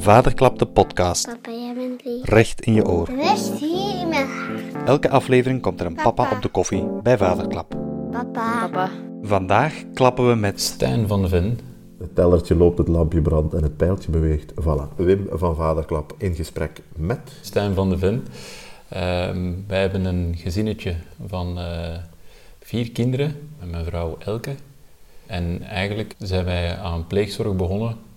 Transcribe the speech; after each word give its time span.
Vaderklap 0.00 0.58
de 0.58 0.66
podcast. 0.66 1.26
Papa, 1.26 1.50
jij 1.50 1.74
bent 1.74 2.04
lief. 2.04 2.24
Recht 2.24 2.60
in 2.60 2.74
je 2.74 2.86
oor. 2.86 3.08
Hier 3.58 4.00
in 4.00 4.08
mijn 4.08 4.26
hart. 4.26 4.88
Elke 4.88 5.10
aflevering 5.10 5.62
komt 5.62 5.80
er 5.80 5.86
een 5.86 5.94
papa 5.94 6.10
Papa. 6.10 6.36
op 6.36 6.42
de 6.42 6.48
koffie 6.48 6.84
bij 7.02 7.18
Vaderklap. 7.18 7.74
Papa. 8.10 8.60
Papa. 8.60 8.90
Vandaag 9.22 9.74
klappen 9.94 10.28
we 10.28 10.34
met 10.34 10.60
Stijn 10.60 11.06
van 11.06 11.22
de 11.22 11.28
Ven. 11.28 11.58
Het 11.98 12.14
tellertje 12.14 12.54
loopt, 12.54 12.78
het 12.78 12.88
lampje 12.88 13.20
brandt 13.20 13.54
en 13.54 13.62
het 13.62 13.76
pijltje 13.76 14.10
beweegt. 14.10 14.52
Voilà, 14.52 14.96
Wim 14.96 15.26
van 15.30 15.56
Vaderklap 15.56 16.14
in 16.18 16.34
gesprek 16.34 16.80
met... 16.96 17.20
Stijn 17.40 17.74
van 17.74 17.90
de 17.90 17.98
Ven. 17.98 18.26
Ehm, 18.88 19.52
wij 19.66 19.80
hebben 19.80 20.04
een 20.04 20.34
gezinnetje 20.36 20.94
van 21.26 21.58
eh, 21.58 21.96
vier 22.60 22.90
kinderen 22.90 23.36
met 23.58 23.70
mijn 23.70 23.84
vrouw 23.84 24.16
Elke. 24.18 24.54
En 25.26 25.62
eigenlijk 25.62 26.14
zijn 26.18 26.44
wij 26.44 26.76
aan 26.76 27.06
pleegzorg 27.06 27.56
begonnen 27.56 28.08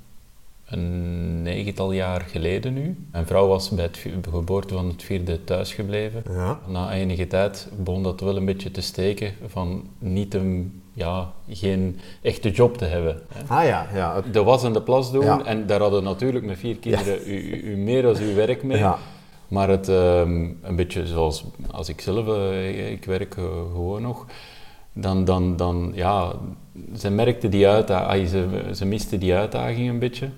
een 0.73 1.41
negental 1.41 1.91
jaar 1.91 2.21
geleden 2.21 2.73
nu. 2.73 2.95
Mijn 3.11 3.25
vrouw 3.25 3.47
was 3.47 3.69
bij 3.69 3.83
het 3.83 3.99
de 4.23 4.29
geboorte 4.29 4.73
van 4.73 4.87
het 4.87 5.03
vierde 5.03 5.43
thuisgebleven. 5.43 6.23
Ja. 6.29 6.59
Na 6.67 6.91
enige 6.93 7.27
tijd 7.27 7.67
begon 7.77 8.03
dat 8.03 8.19
wel 8.19 8.37
een 8.37 8.45
beetje 8.45 8.71
te 8.71 8.81
steken 8.81 9.33
van 9.47 9.83
niet 9.99 10.33
een, 10.33 10.81
ja, 10.93 11.31
geen 11.49 11.99
echte 12.21 12.51
job 12.51 12.77
te 12.77 12.85
hebben. 12.85 13.21
hè. 13.33 13.53
Ah 13.55 13.65
ja, 13.65 13.87
ja. 13.93 14.21
De 14.31 14.43
was 14.43 14.63
en 14.63 14.73
de 14.73 14.81
plas 14.81 15.11
doen 15.11 15.23
Ja. 15.25 15.45
en 15.45 15.67
daar 15.67 15.79
hadden 15.79 16.03
natuurlijk 16.03 16.45
met 16.45 16.57
vier 16.57 16.75
kinderen 16.77 17.19
u, 17.25 17.31
u, 17.31 17.71
u 17.71 17.77
meer 17.77 18.07
als 18.07 18.19
uw 18.19 18.33
werk 18.33 18.63
mee. 18.63 18.77
ja. 18.77 18.97
Maar 19.47 19.69
het, 19.69 19.89
ehm, 19.89 20.43
een 20.61 20.75
beetje 20.75 21.07
zoals 21.07 21.43
als 21.71 21.89
ik 21.89 22.01
zelf, 22.01 22.27
eh, 22.27 22.91
ik 22.91 23.05
werk 23.05 23.35
eh, 23.37 23.43
gewoon 23.71 24.01
nog, 24.01 24.25
dan, 24.93 25.25
dan, 25.25 25.55
dan 25.55 25.91
ja, 25.95 26.31
ze 26.97 27.09
merkte 27.09 27.49
die 27.49 27.67
uitdaging, 27.67 28.27
ze, 28.29 28.45
ze 28.75 28.85
miste 28.85 29.17
die 29.17 29.33
uitdaging 29.33 29.89
een 29.89 29.99
beetje. 29.99 30.29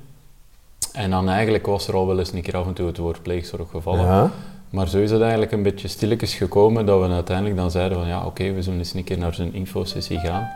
En 0.96 1.10
dan 1.10 1.30
eigenlijk 1.30 1.66
was 1.66 1.88
er 1.88 1.96
al 1.96 2.08
wel 2.08 2.20
eens 2.20 2.32
een 2.32 2.42
keer 2.42 2.58
af 2.58 2.68
en 2.68 2.74
toe 2.74 2.88
het 2.88 2.98
woord 2.98 3.22
pleegzorg 3.22 3.70
gevallen. 3.70 4.06
Ja. 4.06 4.32
Maar 4.70 4.88
zo 4.88 4.98
is 4.98 5.12
het 5.12 5.22
eigenlijk 5.22 5.52
een 5.52 5.64
beetje 5.64 5.88
stilletjes 5.88 6.34
gekomen 6.34 6.86
dat 6.86 7.02
we 7.02 7.14
uiteindelijk 7.14 7.56
dan 7.56 7.72
zeiden 7.72 7.98
van 7.98 8.08
ja, 8.08 8.26
oké, 8.26 8.52
we 8.52 8.62
zullen 8.62 8.80
eens 8.80 8.94
een 8.94 9.04
keer 9.04 9.18
naar 9.18 9.34
zo'n 9.34 9.54
infosessie 9.54 10.20
gaan. 10.20 10.50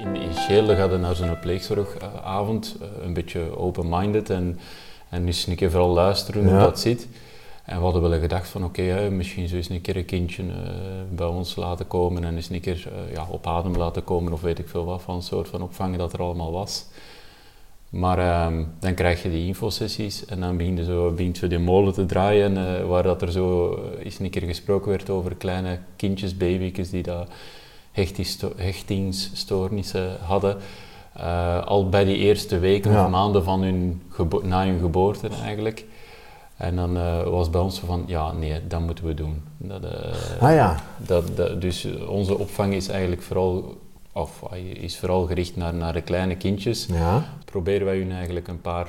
Initieel 0.00 0.76
gaat 0.76 0.90
het 0.90 1.00
naar 1.00 1.14
zo'n 1.14 1.38
pleegzorgavond, 1.40 2.76
eh, 2.80 3.04
een 3.04 3.12
beetje 3.12 3.58
open-minded 3.58 4.30
en, 4.30 4.58
en 5.08 5.26
eens 5.26 5.46
een 5.46 5.54
keer 5.56 5.70
vooral 5.70 5.92
luisteren 5.92 6.48
hoe 6.48 6.58
dat 6.58 6.80
zit. 6.80 7.08
En 7.64 7.76
we 7.76 7.82
hadden 7.82 8.02
wel 8.02 8.20
gedacht 8.20 8.48
van 8.48 8.64
oké, 8.64 9.10
misschien 9.10 9.48
zo 9.48 9.56
eens 9.56 9.68
een 9.68 9.80
keer 9.80 9.96
een 9.96 10.04
kindje 10.04 10.42
eh, 10.42 10.48
bij 11.10 11.26
ons 11.26 11.56
laten 11.56 11.86
komen 11.86 12.24
en 12.24 12.34
eens 12.36 12.50
een 12.50 12.60
keer 12.60 12.88
eh, 13.06 13.14
ja, 13.14 13.26
op 13.30 13.46
adem 13.46 13.76
laten 13.76 14.04
komen 14.04 14.32
of 14.32 14.40
weet 14.40 14.58
ik 14.58 14.68
veel 14.68 14.84
wat 14.84 15.02
van 15.02 15.22
soort 15.22 15.48
van 15.48 15.62
opvang 15.62 15.96
dat 15.96 16.12
er 16.12 16.20
allemaal 16.22 16.52
was. 16.52 16.84
Maar 17.88 18.18
ehm, 18.18 18.64
dan 18.78 18.94
krijg 18.94 19.22
je 19.22 19.30
die 19.30 19.46
infosessies 19.46 20.24
en 20.24 20.40
dan 20.40 20.56
begint 20.56 20.80
zo, 20.86 21.10
begint 21.10 21.36
zo 21.36 21.46
die 21.46 21.58
molen 21.58 21.92
te 21.92 22.06
draaien, 22.06 22.56
eh, 22.56 22.86
waar 22.86 23.02
dat 23.02 23.22
er 23.22 23.32
zo 23.32 23.78
eens 24.02 24.18
een 24.18 24.30
keer 24.30 24.42
gesproken 24.42 24.90
werd 24.90 25.10
over 25.10 25.34
kleine 25.34 25.78
kindjes, 25.96 26.36
baby's 26.36 26.90
die 26.90 27.02
dat 27.02 27.28
hechtisto- 27.92 28.52
hechtingsstoornissen 28.56 30.16
hadden. 30.20 30.56
Al 31.64 31.88
bij 31.88 32.04
die 32.04 32.16
eerste 32.16 32.58
weken 32.58 32.92
Ja. 32.92 33.04
of 33.04 33.10
maanden 33.10 33.44
van 33.44 33.62
hun 33.62 34.02
na 34.42 34.64
hun 34.66 34.80
geboorte 34.80 35.28
eigenlijk. 35.42 35.84
En 36.62 36.76
dan 36.76 36.96
eh, 36.96 37.22
was 37.22 37.50
bij 37.50 37.60
ons 37.60 37.78
van, 37.80 38.04
ja 38.06 38.32
nee, 38.32 38.66
dat 38.66 38.80
moeten 38.80 39.04
we 39.04 39.14
doen. 39.14 39.42
Dat, 39.58 39.84
eh, 39.84 40.42
Ah 40.42 40.54
ja. 40.54 40.76
dat, 41.06 41.36
dat, 41.36 41.60
dus 41.60 41.84
eh, 41.84 42.08
onze 42.10 42.38
opvang 42.38 42.74
is 42.74 42.88
eigenlijk 42.88 43.22
vooral, 43.22 43.76
of 44.12 44.42
eh, 44.52 44.64
is 44.82 44.98
vooral 44.98 45.26
gericht 45.26 45.56
naar, 45.56 45.74
naar 45.74 45.92
de 45.92 46.02
kleine 46.02 46.36
kindjes. 46.36 46.86
Ja. 46.86 47.24
Proberen 47.44 47.86
wij 47.86 47.98
hun 47.98 48.12
eigenlijk 48.12 48.48
een 48.48 48.60
paar 48.60 48.88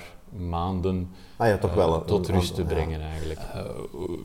maanden 0.50 1.10
Ah 1.38 1.48
ja, 1.48 1.58
toch 1.58 1.70
eh, 1.72 1.76
wel. 1.76 1.94
een- 1.96 2.06
tot 2.06 2.28
een- 2.28 2.36
rust 2.36 2.56
te 2.56 2.62
ja. 2.62 2.68
brengen 2.68 3.02
eigenlijk. 3.02 3.40
Eh, 3.54 3.60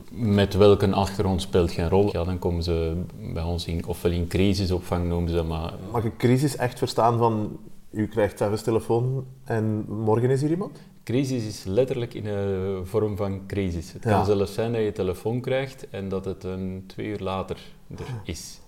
met 0.09 0.53
welke 0.53 0.91
achtergrond 0.91 1.41
speelt 1.41 1.71
geen 1.71 1.89
rol. 1.89 2.09
Ja, 2.11 2.23
dan 2.23 2.39
komen 2.39 2.63
ze 2.63 3.01
bij 3.33 3.43
ons 3.43 3.65
in, 3.65 3.85
ofwel 3.87 4.11
in 4.11 4.27
crisisopvang 4.27 5.07
noemen 5.07 5.29
ze 5.29 5.35
dat, 5.35 5.47
maar 5.47 5.73
Mag 5.91 6.03
ik 6.03 6.17
crisis 6.17 6.55
echt 6.55 6.77
verstaan 6.77 7.17
van... 7.17 7.57
U 7.91 8.07
krijgt 8.07 8.37
zelfs 8.37 8.61
telefoon 8.63 9.25
en 9.43 9.85
morgen 9.87 10.29
is 10.29 10.41
hier 10.41 10.49
iemand? 10.49 10.77
Crisis 11.03 11.45
is 11.47 11.63
letterlijk 11.63 12.13
in 12.13 12.25
een 12.25 12.85
vorm 12.85 13.17
van 13.17 13.41
crisis. 13.47 13.93
Het 13.93 14.03
Ja. 14.03 14.11
kan 14.11 14.25
zelfs 14.25 14.53
zijn 14.53 14.71
dat 14.73 14.81
je 14.81 14.91
telefoon 14.91 15.41
krijgt 15.41 15.89
en 15.89 16.09
dat 16.09 16.25
het 16.25 16.43
een 16.43 16.83
twee 16.87 17.07
uur 17.07 17.19
later 17.19 17.57
er 17.97 18.05
is. 18.23 18.59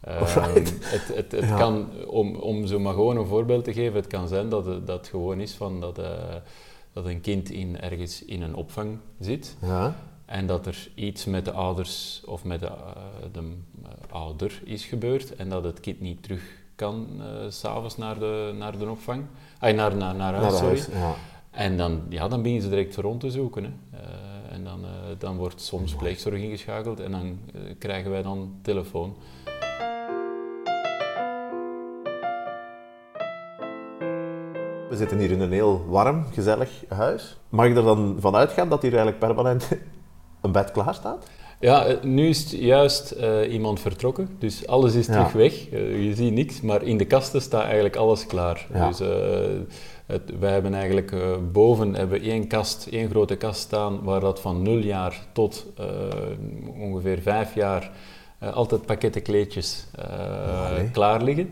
Ehm, 0.00 0.54
het 0.54 0.74
het, 1.14 1.32
het 1.32 1.44
Ja. 1.44 1.56
kan, 1.56 1.88
om, 2.06 2.34
om 2.36 2.66
zo 2.66 2.78
maar 2.78 2.92
gewoon 2.94 3.16
een 3.16 3.26
voorbeeld 3.26 3.64
te 3.64 3.72
geven, 3.72 3.94
het 3.96 4.06
kan 4.06 4.28
zijn 4.28 4.48
dat 4.48 4.66
het, 4.66 4.86
dat 4.86 5.08
gewoon 5.08 5.40
is 5.40 5.52
van 5.54 5.80
dat, 5.80 5.98
eh, 5.98 6.10
dat 6.92 7.04
een 7.06 7.20
kind 7.20 7.50
in, 7.50 7.80
ergens 7.80 8.24
in 8.24 8.42
een 8.42 8.54
opvang 8.54 8.98
zit 9.20 9.56
Ja. 9.60 9.96
en 10.24 10.46
dat 10.46 10.66
er 10.66 10.88
iets 10.94 11.24
met 11.24 11.44
de 11.44 11.52
ouders 11.52 12.22
of 12.26 12.44
met 12.44 12.60
de, 12.60 12.66
eh, 12.66 12.72
de 13.32 13.40
eh, 13.82 13.88
ouder 14.12 14.60
is 14.64 14.84
gebeurd 14.84 15.36
en 15.36 15.48
dat 15.48 15.64
het 15.64 15.80
kind 15.80 16.00
niet 16.00 16.22
terug 16.22 16.42
kan 16.74 17.06
s 17.48 17.58
s'avonds 17.58 17.96
naar 17.96 18.18
de, 18.18 18.54
naar 18.58 18.78
de 18.78 18.88
opvang. 18.90 19.24
Ay, 19.58 19.72
naar, 19.72 19.96
naar, 19.96 20.14
naar 20.14 20.34
huis, 20.34 20.52
sorry. 20.52 20.66
huis. 20.66 20.86
Ja. 20.92 21.14
En 21.58 21.76
dan, 21.76 22.00
ja, 22.08 22.28
dan 22.28 22.38
beginnen 22.42 22.62
ze 22.62 22.68
direct 22.68 22.96
rond 22.96 23.20
te 23.20 23.30
zoeken. 23.30 23.64
Hè. 23.64 23.70
Eh, 23.98 24.54
en 24.54 24.64
dan, 24.64 24.84
eh, 24.84 24.90
dan 25.18 25.36
wordt 25.36 25.60
soms 25.60 25.94
pleegzorg 25.94 26.40
ingeschakeld 26.40 27.00
en 27.00 27.10
dan 27.10 27.38
eh, 27.54 27.60
krijgen 27.78 28.10
wij 28.10 28.22
dan 28.22 28.54
telefoon. 28.62 29.14
We 34.88 34.96
zitten 34.96 35.18
hier 35.18 35.30
in 35.30 35.40
een 35.40 35.52
heel 35.52 35.84
warm, 35.88 36.24
gezellig 36.32 36.70
huis. 36.88 37.36
Mag 37.48 37.66
ik 37.66 37.76
er 37.76 37.82
dan 37.82 38.16
van 38.20 38.34
uitgaan 38.36 38.68
dat 38.68 38.82
hier 38.82 38.90
eigenlijk 38.90 39.18
permanent 39.18 39.68
een 40.42 40.52
bed 40.52 40.70
klaar 40.70 40.94
staat? 40.94 41.26
Ja, 41.60 41.96
nu 42.02 42.28
is 42.28 42.50
juist 42.50 43.10
iemand 43.50 43.80
vertrokken, 43.80 44.36
dus 44.38 44.66
alles 44.66 44.94
is 44.94 45.06
Ja. 45.06 45.12
terug 45.12 45.32
weg. 45.32 45.70
Je 45.70 46.12
ziet 46.14 46.32
niks, 46.32 46.60
maar 46.60 46.82
in 46.82 46.96
de 46.96 47.06
kasten 47.06 47.42
staat 47.42 47.64
eigenlijk 47.64 47.96
alles 47.96 48.26
klaar. 48.26 48.66
Ja. 48.72 48.88
Dus 48.88 49.00
het, 50.08 50.38
wij 50.38 50.52
hebben 50.52 50.74
eigenlijk 50.74 51.12
eh, 51.12 51.20
boven 51.52 51.94
hebben 51.94 52.20
één 52.20 52.46
kast, 52.46 52.86
één 52.86 53.10
grote 53.10 53.36
kast 53.36 53.60
staan, 53.60 54.02
waar 54.02 54.20
dat 54.20 54.40
van 54.40 54.62
0 54.62 54.78
jaar 54.78 55.20
tot 55.32 55.66
eh, 55.76 55.86
ongeveer 56.80 57.18
5 57.22 57.54
jaar 57.54 57.90
eh, 58.38 58.52
altijd 58.52 58.86
pakketten 58.86 59.22
kleedjes 59.22 59.86
klaar 60.92 61.22
liggen. 61.22 61.50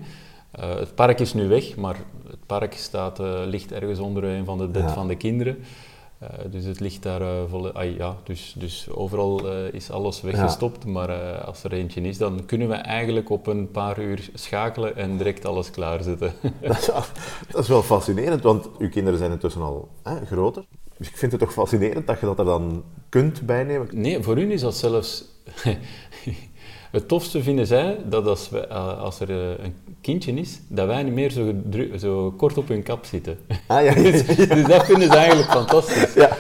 Het 0.61 0.95
park 0.95 1.21
is 1.21 1.35
nu 1.35 1.49
weg, 1.49 1.77
maar 1.77 1.97
het 2.31 2.47
park 2.47 2.75
staat, 2.75 3.19
ligt 3.47 3.73
ergens 3.73 3.99
onder 3.99 4.25
een 4.25 4.45
van 4.45 4.59
de 4.59 4.69
bed 4.69 4.83
Ja. 4.83 4.89
van 4.93 5.09
de 5.09 5.17
kinderen. 5.17 5.59
Eh, 6.19 6.29
dus 6.51 6.65
het 6.65 6.81
ligt 6.81 7.03
daar 7.03 7.21
uh, 7.21 7.43
vol. 7.49 7.73
ah, 7.73 7.97
ja, 7.97 8.17
dus, 8.25 8.55
dus 8.59 8.89
overal 8.91 9.53
eh, 9.53 9.73
is 9.73 9.91
alles 9.91 10.21
weggestopt. 10.21 10.85
Maar 10.85 11.09
eh, 11.09 11.45
als 11.45 11.65
er 11.65 11.73
eentje 11.73 12.01
is, 12.01 12.19
dan 12.19 12.47
kunnen 12.47 12.69
we 12.69 12.75
eigenlijk 12.75 13.31
op 13.31 13.47
een 13.47 13.71
paar 13.71 14.01
uur 14.01 14.31
schakelen 14.35 14.97
en 14.97 15.17
direct 15.17 15.45
alles 15.45 15.71
klaarzetten. 15.71 16.33
Dat 16.61 16.79
is, 16.79 16.87
wel, 16.87 17.03
dat 17.51 17.63
is 17.63 17.69
wel 17.69 17.83
fascinerend, 17.83 18.43
want 18.43 18.69
uw 18.79 18.89
kinderen 18.89 19.19
zijn 19.19 19.31
intussen 19.31 19.63
al 19.63 19.89
hè, 20.03 20.27
groter. 20.27 20.65
Dus 20.99 21.09
ik 21.09 21.17
vind 21.17 21.33
het 21.33 21.41
toch 21.41 21.53
fascinerend 21.53 22.07
dat 22.07 22.21
je 22.21 22.27
dat 22.27 22.39
er 22.39 22.45
dan 22.45 22.85
kunt 23.09 23.47
bijnemen. 23.47 23.89
nee, 23.93 24.23
voor 24.23 24.37
hun 24.37 24.51
is 24.51 24.61
dat 24.61 24.77
zelfs. 24.77 25.25
het 26.91 27.09
tofste 27.09 27.43
vinden 27.43 27.67
zij 27.67 27.97
dat 28.09 28.27
als, 28.27 28.51
we, 28.51 28.67
eh, 28.67 29.03
als 29.03 29.21
er 29.21 29.31
eh, 29.31 29.65
een 29.65 29.75
kindje 30.01 30.33
is, 30.33 30.61
dat 30.69 30.87
wij 30.87 31.03
niet 31.03 31.15
meer 31.15 31.31
zo, 31.31 31.55
zo 31.99 32.31
kort 32.31 32.59
op 32.59 32.69
hun 32.69 32.83
kap 32.83 33.05
zitten. 33.05 33.39
Ah 33.67 33.85
ja, 33.85 33.95
ja, 33.95 33.95
dus, 33.95 34.37
ja. 34.37 34.47
dus 34.55 34.67
dat 34.67 34.85
vinden 34.85 35.09
ze 35.09 35.17
eigenlijk 35.17 35.51
fantastisch. 35.51 36.15
ja 36.15 36.37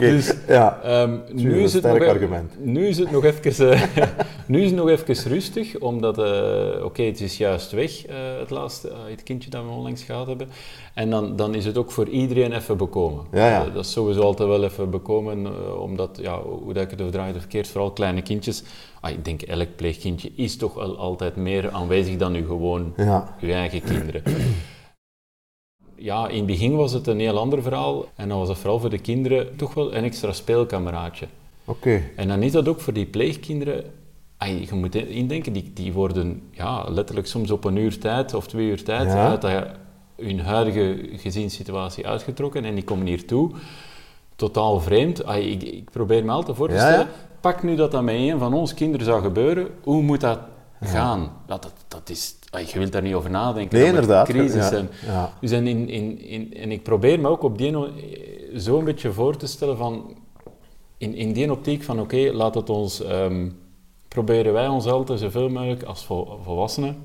Dus- 0.00 0.34
ja. 0.48 0.80
Ehm, 0.82 1.16
nu, 1.32 1.62
is 1.62 1.72
het 1.74 1.82
nog, 1.82 1.98
e- 1.98 2.08
argument. 2.08 2.52
nu 2.58 2.86
is 2.86 2.98
het 2.98 3.10
nog 3.10 3.24
even, 3.24 3.70
eh, 3.72 3.82
nu 4.46 4.60
is 4.62 4.66
het 4.70 4.76
nog 4.78 4.88
even 4.88 5.30
rustig, 5.30 5.78
omdat, 5.78 6.18
eh, 6.18 6.84
oké, 6.84 7.02
het 7.02 7.20
is 7.20 7.36
juist 7.36 7.70
weg, 7.72 8.06
eh, 8.06 8.16
het 8.38 8.50
laatste, 8.50 8.92
het 9.08 9.22
kindje 9.22 9.50
dat 9.50 9.62
we 9.64 9.70
onlangs 9.70 10.02
gehad 10.02 10.26
hebben. 10.26 10.48
En 10.94 11.10
dan, 11.10 11.36
dan 11.36 11.54
is 11.54 11.64
het 11.64 11.78
ook 11.78 11.90
voor 11.90 12.08
iedereen 12.08 12.52
even 12.52 12.76
bekomen. 12.76 13.24
Ja, 13.32 13.48
ja. 13.48 13.64
Dat 13.74 13.84
is 13.84 13.92
sowieso 13.92 14.20
altijd 14.20 14.48
wel 14.48 14.64
even 14.64 14.90
bekomen, 14.90 15.46
omdat, 15.80 16.18
ja, 16.22 16.40
hoe 16.42 16.72
dat 16.72 16.82
ik 16.82 16.90
het 16.90 17.00
overdraai 17.00 17.32
verkeerd, 17.38 17.68
vooral 17.68 17.90
kleine 17.90 18.22
kindjes. 18.22 18.62
Ah, 19.00 19.10
ik 19.10 19.24
denk, 19.24 19.42
elk 19.42 19.68
pleegkindje 19.76 20.30
is 20.36 20.56
toch 20.56 20.74
wel 20.74 20.98
altijd 20.98 21.36
meer 21.36 21.70
aanwezig 21.70 22.16
dan 22.16 22.34
u 22.34 22.46
gewoon, 22.46 22.92
Ja. 22.96 23.36
uw 23.40 23.50
eigen 23.50 23.82
kinderen. 23.82 24.22
Ja, 26.00 26.28
in 26.28 26.36
het 26.36 26.46
begin 26.46 26.76
was 26.76 26.92
het 26.92 27.06
een 27.06 27.20
heel 27.20 27.38
ander 27.38 27.62
verhaal. 27.62 28.04
En 28.14 28.28
dan 28.28 28.38
was 28.38 28.48
het 28.48 28.58
vooral 28.58 28.78
voor 28.80 28.90
de 28.90 28.98
kinderen 28.98 29.56
toch 29.56 29.74
wel 29.74 29.94
een 29.94 30.04
extra 30.04 30.32
speelkameraadje. 30.32 31.26
Oké. 31.64 32.02
En 32.16 32.28
dan 32.28 32.42
is 32.42 32.52
dat 32.52 32.68
ook 32.68 32.80
voor 32.80 32.92
die 32.92 33.06
pleegkinderen... 33.06 33.84
ai, 34.36 34.66
je 34.68 34.74
moet 34.74 34.94
indenken, 34.94 35.52
die, 35.52 35.70
die 35.74 35.92
worden 35.92 36.42
ja, 36.50 36.84
letterlijk 36.88 37.26
soms 37.26 37.50
op 37.50 37.64
een 37.64 37.76
uur 37.76 37.98
tijd 37.98 38.34
of 38.34 38.46
twee 38.46 38.66
uur 38.66 38.84
tijd 38.84 39.08
Ja. 39.08 39.28
uit 39.28 39.40
dat, 39.40 39.64
hun 40.16 40.40
huidige 40.40 41.08
gezinssituatie 41.16 42.06
uitgetrokken 42.06 42.64
en 42.64 42.74
die 42.74 42.84
komen 42.84 43.06
hier 43.06 43.26
toe. 43.26 43.50
Totaal 44.36 44.80
vreemd. 44.80 45.28
Ik, 45.28 45.62
ik 45.62 45.90
probeer 45.90 46.24
me 46.24 46.30
altijd 46.30 46.56
voor 46.56 46.68
te 46.68 46.74
stellen, 46.74 46.98
ja. 46.98 47.08
pak 47.40 47.62
nu 47.62 47.76
dat 47.76 47.90
dat 47.90 48.02
met 48.02 48.14
een 48.14 48.38
van 48.38 48.54
ons 48.54 48.74
kinderen 48.74 49.06
zou 49.06 49.22
gebeuren, 49.22 49.68
hoe 49.82 50.02
moet 50.02 50.20
dat 50.20 50.38
gaan. 50.80 51.32
Dat, 51.46 51.62
dat, 51.62 51.72
dat 51.88 52.10
is, 52.10 52.34
je 52.50 52.78
wilt 52.78 52.92
daar 52.92 53.02
niet 53.02 53.14
over 53.14 53.30
nadenken. 53.30 53.78
Nee, 53.78 53.86
inderdaad. 53.86 54.28
Crisis 54.28 54.70
Ja, 54.70 54.82
ja. 55.06 55.32
Dus 55.40 55.50
en, 55.50 55.66
in, 55.66 55.88
in, 55.88 56.18
in, 56.22 56.54
en 56.54 56.72
ik 56.72 56.82
probeer 56.82 57.20
me 57.20 57.28
ook 57.28 57.42
op 57.42 57.58
die 57.58 57.70
no- 57.70 57.88
zo 58.56 58.78
een 58.78 58.84
beetje 58.84 59.12
voor 59.12 59.36
te 59.36 59.46
stellen 59.46 59.76
van... 59.76 60.16
In, 60.98 61.14
in 61.14 61.32
die 61.32 61.50
optiek 61.52 61.82
van, 61.82 62.00
oké, 62.00 62.30
laat 62.32 62.54
het 62.54 62.70
ons... 62.70 63.02
ehm, 63.02 63.48
proberen 64.08 64.52
wij 64.52 64.68
ons 64.68 64.86
altijd 64.86 65.20
zoveel 65.20 65.48
mogelijk 65.48 65.82
als 65.82 66.04
vol- 66.04 66.38
volwassenen 66.42 66.96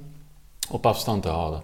op 0.70 0.86
afstand 0.86 1.22
te 1.22 1.30
houden. 1.30 1.62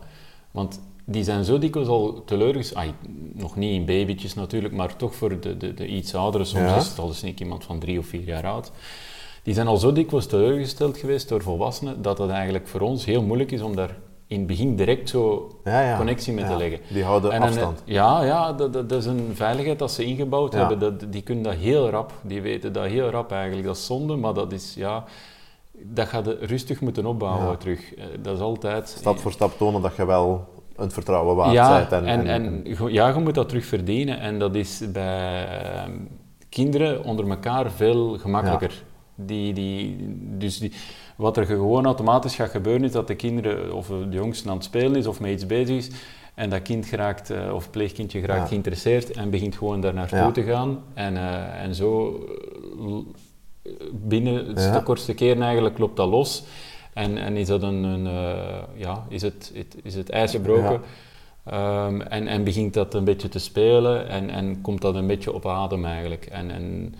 Want 0.51 0.81
die 1.05 1.23
zijn 1.23 1.43
zo 1.45 1.59
dikwijls 1.59 1.89
al 1.89 2.23
teleurgesteld, 2.25 2.93
nog 3.33 3.55
niet 3.55 3.73
in 3.73 3.85
babytjes 3.85 4.33
natuurlijk, 4.33 4.73
maar 4.73 4.95
toch 4.95 5.15
voor 5.15 5.39
de, 5.39 5.57
de, 5.57 5.73
de 5.73 5.87
iets 5.87 6.15
ouderen, 6.15 6.47
soms 6.47 6.69
Ja. 6.69 6.75
is 6.75 6.87
het 6.87 6.99
al 6.99 7.07
eens 7.07 7.23
iemand 7.23 7.63
van 7.63 7.79
drie 7.79 7.99
of 7.99 8.05
vier 8.05 8.23
jaar 8.23 8.45
oud, 8.45 8.71
die 9.43 9.53
zijn 9.53 9.67
al 9.67 9.77
zo 9.77 9.91
dikwijls 9.91 10.25
teleurgesteld 10.25 10.97
geweest 10.97 11.29
door 11.29 11.41
volwassenen, 11.41 12.01
dat 12.01 12.17
het 12.17 12.29
eigenlijk 12.29 12.67
voor 12.67 12.81
ons 12.81 13.05
heel 13.05 13.23
moeilijk 13.23 13.51
is 13.51 13.61
om 13.61 13.75
daar 13.75 13.97
in 14.27 14.37
het 14.37 14.47
begin 14.47 14.75
direct 14.75 15.09
zo 15.09 15.51
Ja, 15.63 15.81
ja. 15.81 15.97
connectie 15.97 16.33
mee 16.33 16.43
Ja, 16.43 16.49
te 16.51 16.57
leggen. 16.57 16.79
Die 16.89 17.03
houden 17.03 17.31
En 17.31 17.41
afstand. 17.41 17.83
eh, 17.85 17.93
ja, 17.93 18.23
ja 18.23 18.53
dat, 18.53 18.73
dat, 18.73 18.89
dat 18.89 18.99
is 18.99 19.05
een 19.05 19.29
veiligheid 19.33 19.79
dat 19.79 19.91
ze 19.91 20.03
ingebouwd 20.05 20.53
Ja. 20.53 20.59
hebben. 20.59 20.79
Dat, 20.79 21.11
die 21.13 21.21
kunnen 21.21 21.43
dat 21.43 21.53
heel 21.53 21.89
rap. 21.89 22.13
Die 22.21 22.41
weten 22.41 22.73
dat 22.73 22.85
heel 22.85 23.09
rap 23.09 23.31
eigenlijk. 23.31 23.65
Dat 23.67 23.75
is 23.75 23.85
zonde, 23.85 24.15
maar 24.15 24.33
dat 24.33 24.51
is, 24.51 24.73
ja... 24.77 25.03
Dat 25.83 26.07
gaat 26.07 26.27
rustig 26.27 26.81
moeten 26.81 27.05
opbouwen 27.05 27.47
Ja. 27.47 27.55
terug. 27.55 27.93
Eh, 27.95 28.03
Dat 28.21 28.35
is 28.35 28.41
altijd... 28.41 28.89
Stap 28.89 29.17
voor 29.19 29.31
stap 29.31 29.57
tonen 29.57 29.81
dat 29.81 29.95
je 29.95 30.05
wel 30.05 30.47
een 30.75 30.91
vertrouwen 30.91 31.35
waard 31.35 31.51
ja, 31.51 31.77
bent. 31.89 31.91
En, 31.91 32.05
en, 32.27 32.27
en, 32.27 32.63
ja, 32.91 33.07
je 33.07 33.19
moet 33.19 33.35
dat 33.35 33.47
terug 33.49 33.65
verdienen. 33.65 34.19
En 34.19 34.39
dat 34.39 34.55
is 34.55 34.83
bij 34.91 35.47
ehm, 35.47 35.91
kinderen 36.49 37.03
onder 37.03 37.29
elkaar 37.29 37.71
veel 37.71 38.17
gemakkelijker. 38.17 38.83
Die, 39.25 39.53
die, 39.53 39.97
dus 40.37 40.57
die, 40.59 40.71
wat 41.15 41.37
er 41.37 41.45
gewoon 41.45 41.85
automatisch 41.85 42.35
gaat 42.35 42.49
gebeuren 42.49 42.83
is 42.83 42.91
dat 42.91 43.07
de 43.07 43.15
kinderen 43.15 43.73
of 43.73 43.87
de 43.87 44.07
jongste 44.09 44.49
aan 44.49 44.55
het 44.55 44.63
spelen 44.63 44.95
is 44.95 45.07
of 45.07 45.19
met 45.19 45.31
iets 45.31 45.45
bezig 45.45 45.75
is. 45.77 45.89
En 46.33 46.49
dat 46.49 46.61
kind 46.61 46.85
geraakt, 46.85 47.29
eh, 47.29 47.53
of 47.53 47.69
pleegkindje 47.69 48.19
geraakt 48.19 48.41
Ja. 48.41 48.47
geïnteresseerd 48.47 49.11
en 49.11 49.29
begint 49.29 49.55
gewoon 49.55 49.81
daar 49.81 49.93
naartoe 49.93 50.17
Ja. 50.17 50.31
te 50.31 50.43
gaan. 50.43 50.79
En, 50.93 51.17
eh, 51.17 51.61
en 51.63 51.75
zo 51.75 52.19
eh, 53.63 53.71
binnen 53.91 54.47
het 54.47 54.59
Ja. 54.59 54.71
de 54.77 54.83
kortste 54.83 55.13
keren 55.13 55.41
eigenlijk 55.43 55.77
loopt 55.77 55.95
dat 55.97 56.09
los. 56.09 56.43
En, 56.93 57.17
en 57.17 57.37
is 57.37 57.47
dat 57.47 57.63
een, 57.63 57.83
een 57.83 58.03
ja, 58.75 59.05
is 59.09 59.21
het, 59.21 59.51
het- 59.53 59.75
is 59.83 59.95
het 59.95 60.09
ijs 60.09 60.31
gebroken. 60.31 60.81
Ehm, 61.43 62.01
en, 62.01 62.27
en 62.27 62.43
begint 62.43 62.73
dat 62.73 62.93
een 62.93 63.03
beetje 63.03 63.29
te 63.29 63.39
spelen 63.39 64.07
en, 64.09 64.29
en 64.29 64.61
komt 64.61 64.81
dat 64.81 64.95
een 64.95 65.07
beetje 65.07 65.33
op 65.33 65.45
adem 65.47 65.85
eigenlijk. 65.85 66.25
En, 66.25 66.51
en 66.51 66.95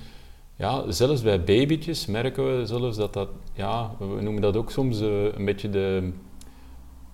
ja, 0.62 0.92
zelfs 0.92 1.22
bij 1.22 1.44
babytjes 1.44 2.06
merken 2.06 2.58
we 2.58 2.66
zelfs 2.66 2.98
dat 2.98 3.14
dat, 3.14 3.30
ja, 3.54 3.92
we 4.00 4.22
noemen 4.22 4.42
dat 4.42 4.58
ook 4.58 4.72
soms 4.72 5.02
eh, 5.02 5.24
een 5.24 5.46
beetje 5.46 5.70
de, 5.70 6.12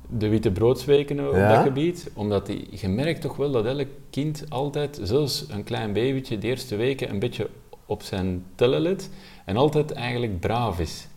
de 0.09 0.29
witte 0.29 0.51
broodsweken 0.51 1.27
op 1.27 1.35
Ja? 1.35 1.55
dat 1.55 1.63
gebied. 1.63 2.11
Omdat 2.13 2.45
die, 2.45 2.67
je 2.71 2.88
merkt 2.88 3.21
toch 3.21 3.35
wel 3.35 3.51
dat 3.51 3.65
elk 3.65 3.88
kind 4.09 4.45
altijd, 4.49 4.99
zelfs 5.03 5.45
een 5.49 5.63
klein 5.63 5.94
babytje, 5.94 6.38
de 6.38 6.47
eerste 6.47 6.75
weken 6.75 7.09
een 7.09 7.19
beetje 7.19 7.49
op 7.85 8.03
zijn 8.03 8.45
tellen 8.55 8.81
let 8.81 9.09
en 9.45 9.57
altijd 9.57 9.91
eigenlijk 9.91 10.39
braaf 10.39 10.79
is. 10.79 11.07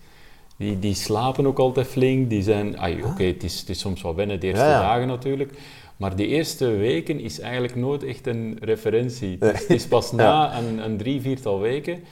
Die, 0.57 0.79
die 0.79 0.95
slapen 0.95 1.47
ook 1.47 1.59
altijd 1.59 1.87
flink, 1.87 2.31
die 2.31 2.43
zijn... 2.43 2.79
ai, 2.79 3.05
Oké, 3.05 3.23
het, 3.25 3.43
is, 3.43 3.61
het 3.61 3.69
is 3.69 3.79
soms 3.79 4.03
wel 4.03 4.15
wennen 4.15 4.41
de 4.41 4.47
eerste 4.47 4.65
Ja, 4.65 4.71
ja. 4.71 4.81
dagen 4.81 5.07
natuurlijk, 5.07 5.53
maar 6.01 6.17
die 6.17 6.27
eerste 6.27 6.67
weken 6.67 7.21
is 7.21 7.41
eigenlijk 7.41 7.77
nooit 7.77 8.03
echt 8.05 8.27
een 8.27 8.59
referentie. 8.61 9.37
Het 9.41 9.55
is, 9.55 9.61
het 9.61 9.71
is 9.71 9.87
pas 9.87 10.13
na 10.23 10.59
een, 10.59 10.85
een 10.85 10.97
drie, 10.97 11.21
viertal 11.21 11.61
weken, 11.61 12.03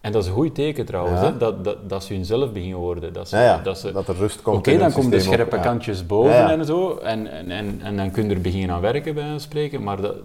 en 0.00 0.12
dat 0.12 0.22
is 0.22 0.28
een 0.28 0.34
goed 0.34 0.54
teken 0.54 0.84
trouwens, 0.84 1.20
Ja. 1.20 1.26
hè, 1.26 1.36
dat, 1.36 1.64
dat, 1.64 1.88
dat 1.88 2.04
ze 2.04 2.14
hunzelf 2.14 2.52
beginnen 2.52 2.78
worden. 2.78 3.12
Dat 3.12 3.28
ze, 3.28 3.36
ja, 3.36 3.42
ja, 3.42 3.58
dat 3.58 3.78
ze, 3.78 3.92
dat 3.92 4.08
er 4.08 4.16
rust 4.16 4.42
komt 4.42 4.56
Oké, 4.56 4.78
dan 4.78 4.92
komen 4.92 5.10
de 5.10 5.20
scherpe 5.20 5.60
kantjes 5.60 6.06
boven 6.06 6.50
en 6.50 6.64
zo. 6.64 6.96
En, 6.96 7.30
en, 7.30 7.50
en, 7.50 7.80
en 7.82 7.96
dan 7.96 8.10
kun 8.10 8.28
je 8.28 8.34
er 8.34 8.40
beginnen 8.40 8.70
aan 8.76 8.80
werken, 8.80 9.14
bij 9.14 9.28
van 9.28 9.40
spreken. 9.40 9.82
Maar, 9.82 10.00
dat, 10.00 10.16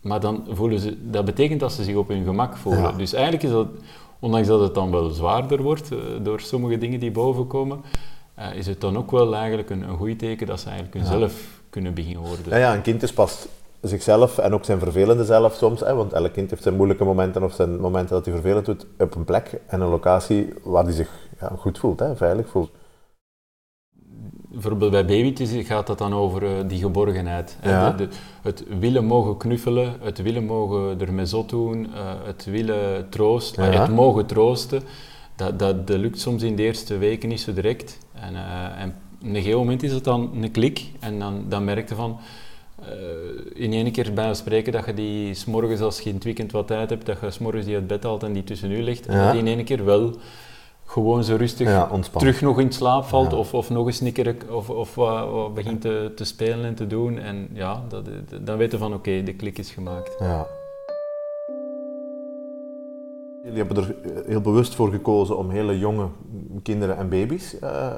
maar 0.00 0.20
dan 0.20 0.44
voelen 0.50 0.78
ze, 0.78 1.10
dat 1.10 1.24
betekent 1.24 1.60
dat 1.60 1.72
ze 1.72 1.84
zich 1.84 1.96
op 1.96 2.08
hun 2.08 2.24
gemak 2.24 2.56
voelen. 2.56 2.98
Dus 2.98 3.12
eigenlijk 3.12 3.44
is 3.44 3.50
dat, 3.50 3.68
ondanks 4.18 4.48
dat 4.48 4.60
het 4.60 4.74
dan 4.74 4.90
wel 4.90 5.10
zwaarder 5.10 5.62
wordt 5.62 5.92
eh, 5.92 5.98
door 6.22 6.40
sommige 6.40 6.78
dingen 6.78 7.00
die 7.00 7.10
boven 7.10 7.46
komen, 7.46 7.80
eh, 8.34 8.54
is 8.54 8.66
het 8.66 8.80
dan 8.80 8.96
ook 8.96 9.10
wel 9.10 9.34
eigenlijk 9.34 9.70
een, 9.70 9.82
een 9.82 9.96
goed 9.96 10.18
teken 10.18 10.46
dat 10.46 10.60
ze 10.60 10.66
eigenlijk 10.66 10.96
hunzelf 10.96 11.57
kunnen 11.70 11.94
beginnen 11.94 12.22
worden. 12.22 12.44
Ja, 12.48 12.56
ja, 12.56 12.74
een 12.74 12.82
kind 12.82 13.02
is 13.02 13.12
pas 13.12 13.46
zichzelf 13.80 14.38
en 14.38 14.54
ook 14.54 14.64
zijn 14.64 14.78
vervelende 14.78 15.24
zelf 15.24 15.54
soms, 15.54 15.80
hè, 15.80 15.94
want 15.94 16.12
elk 16.12 16.32
kind 16.32 16.50
heeft 16.50 16.62
zijn 16.62 16.76
moeilijke 16.76 17.04
momenten 17.04 17.42
of 17.42 17.52
zijn 17.54 17.80
momenten 17.80 18.14
dat 18.14 18.24
hij 18.24 18.34
vervelend 18.34 18.66
doet, 18.66 18.86
op 18.98 19.14
een 19.14 19.24
plek 19.24 19.60
en 19.66 19.80
een 19.80 19.88
locatie 19.88 20.52
waar 20.62 20.84
hij 20.84 20.92
zich 20.92 21.10
ja, 21.40 21.52
goed 21.58 21.78
voelt, 21.78 21.98
hè, 22.00 22.16
veilig 22.16 22.48
voelt. 22.48 22.70
Bijvoorbeeld 24.50 24.90
bij 24.90 25.04
babytjes 25.04 25.66
gaat 25.66 25.86
dat 25.86 25.98
dan 25.98 26.12
over 26.14 26.42
eh, 26.44 26.68
die 26.68 26.78
geborgenheid. 26.80 27.56
hè. 27.60 27.70
Ja. 27.70 27.90
De- 27.90 28.06
de- 28.08 28.14
het 28.42 28.64
willen 28.80 29.04
mogen 29.04 29.36
knuffelen, 29.36 29.94
het 30.00 30.22
willen 30.22 30.44
mogen 30.44 31.00
ermee 31.00 31.26
zot 31.26 31.48
doen, 31.48 31.94
eh, 31.94 32.12
het 32.24 32.44
willen 32.44 33.08
troosten, 33.08 33.72
Ja. 33.72 33.80
het 33.80 33.90
mogen 33.94 34.26
troosten. 34.26 34.82
Dat, 35.36 35.58
dat, 35.58 35.86
dat 35.86 35.96
lukt 35.98 36.20
soms 36.20 36.42
in 36.42 36.56
de 36.56 36.62
eerste 36.62 36.98
weken 36.98 37.28
niet 37.28 37.40
zo 37.40 37.52
direct. 37.52 37.98
En, 38.12 38.34
eh, 38.34 38.80
en 38.82 38.94
een 39.22 39.34
gegeven 39.34 39.58
moment 39.58 39.82
is 39.82 39.92
het 39.92 40.04
dan 40.04 40.30
een 40.40 40.50
klik 40.50 40.84
en 41.00 41.18
dan, 41.18 41.44
dan 41.48 41.64
merk 41.64 41.88
je 41.88 41.94
van... 41.94 42.18
eh, 42.82 42.88
in 43.54 43.72
één 43.72 43.92
keer 43.92 44.12
bij 44.12 44.34
spreken 44.34 44.72
dat 44.72 44.86
je 44.86 44.94
die 44.94 45.34
s'morgens 45.34 45.80
als 45.80 46.00
je 46.00 46.08
in 46.08 46.14
het 46.14 46.24
weekend 46.24 46.52
wat 46.52 46.66
tijd 46.66 46.90
hebt, 46.90 47.06
dat 47.06 47.20
je 47.20 47.30
s'morgens 47.30 47.64
die 47.66 47.74
uit 47.74 47.86
bed 47.86 48.02
haalt 48.02 48.22
en 48.22 48.32
die 48.32 48.44
tussen 48.44 48.70
u 48.70 48.82
ligt. 48.82 49.06
En 49.06 49.16
Ja. 49.16 49.22
dat 49.22 49.32
die 49.32 49.40
in 49.40 49.46
één 49.56 49.64
keer 49.64 49.84
wel 49.84 50.12
gewoon 50.84 51.24
zo 51.24 51.36
rustig 51.36 51.68
Ja, 51.68 51.90
terug 52.16 52.40
nog 52.40 52.60
in 52.60 52.72
slaap 52.72 53.04
valt 53.04 53.30
Ja. 53.30 53.36
of, 53.36 53.54
of 53.54 53.70
nog 53.70 53.86
eens 53.86 54.00
een 54.00 54.12
keer 54.12 54.36
of, 54.50 54.70
of 54.70 54.98
begint 55.54 55.80
te, 55.80 56.12
te 56.16 56.24
spelen 56.24 56.64
en 56.64 56.74
te 56.74 56.86
doen. 56.86 57.18
En 57.18 57.48
ja, 57.52 57.82
dat, 57.88 58.04
dan 58.42 58.56
weten 58.56 58.78
we 58.78 58.84
van 58.84 58.94
oké, 58.94 59.22
de 59.22 59.34
klik 59.34 59.58
is 59.58 59.70
gemaakt. 59.70 60.16
Ja. 60.18 60.46
Jullie 63.44 63.58
hebben 63.64 63.76
er 63.76 63.94
heel 64.26 64.40
bewust 64.40 64.74
voor 64.74 64.90
gekozen 64.90 65.36
om 65.38 65.50
hele 65.50 65.78
jonge 65.78 66.06
kinderen 66.62 66.96
en 66.96 67.08
baby's 67.08 67.58
eh, 67.58 67.92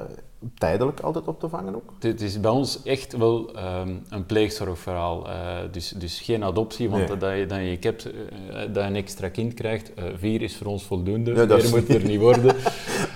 tijdelijk 0.55 0.99
altijd 0.99 1.27
op 1.27 1.39
te 1.39 1.49
vangen 1.49 1.75
ook. 1.75 1.93
Het 1.99 2.21
is 2.21 2.39
bij 2.39 2.51
ons 2.51 2.83
echt 2.83 3.17
wel 3.17 3.55
ehm, 3.55 3.95
een 4.09 4.25
pleegzorgverhaal. 4.25 5.29
Eh, 5.29 5.57
dus, 5.71 5.89
dus 5.89 6.19
geen 6.21 6.43
adoptie, 6.43 6.89
want 6.89 7.07
Nee. 7.07 7.17
dat, 7.17 7.37
je, 7.37 7.45
dat, 7.45 7.57
je 7.57 7.77
hebt, 7.79 8.05
eh, 8.05 8.13
dat 8.59 8.75
je 8.75 8.81
een 8.81 8.95
extra 8.95 9.29
kind 9.29 9.53
krijgt. 9.53 9.93
eh, 9.93 10.03
vier 10.15 10.41
is 10.41 10.55
voor 10.57 10.67
ons 10.67 10.83
voldoende, 10.83 11.33
dat 11.33 11.61
meer 11.61 11.69
moet 11.69 11.89
er 11.89 12.03
niet 12.05 12.19
worden. 12.19 12.55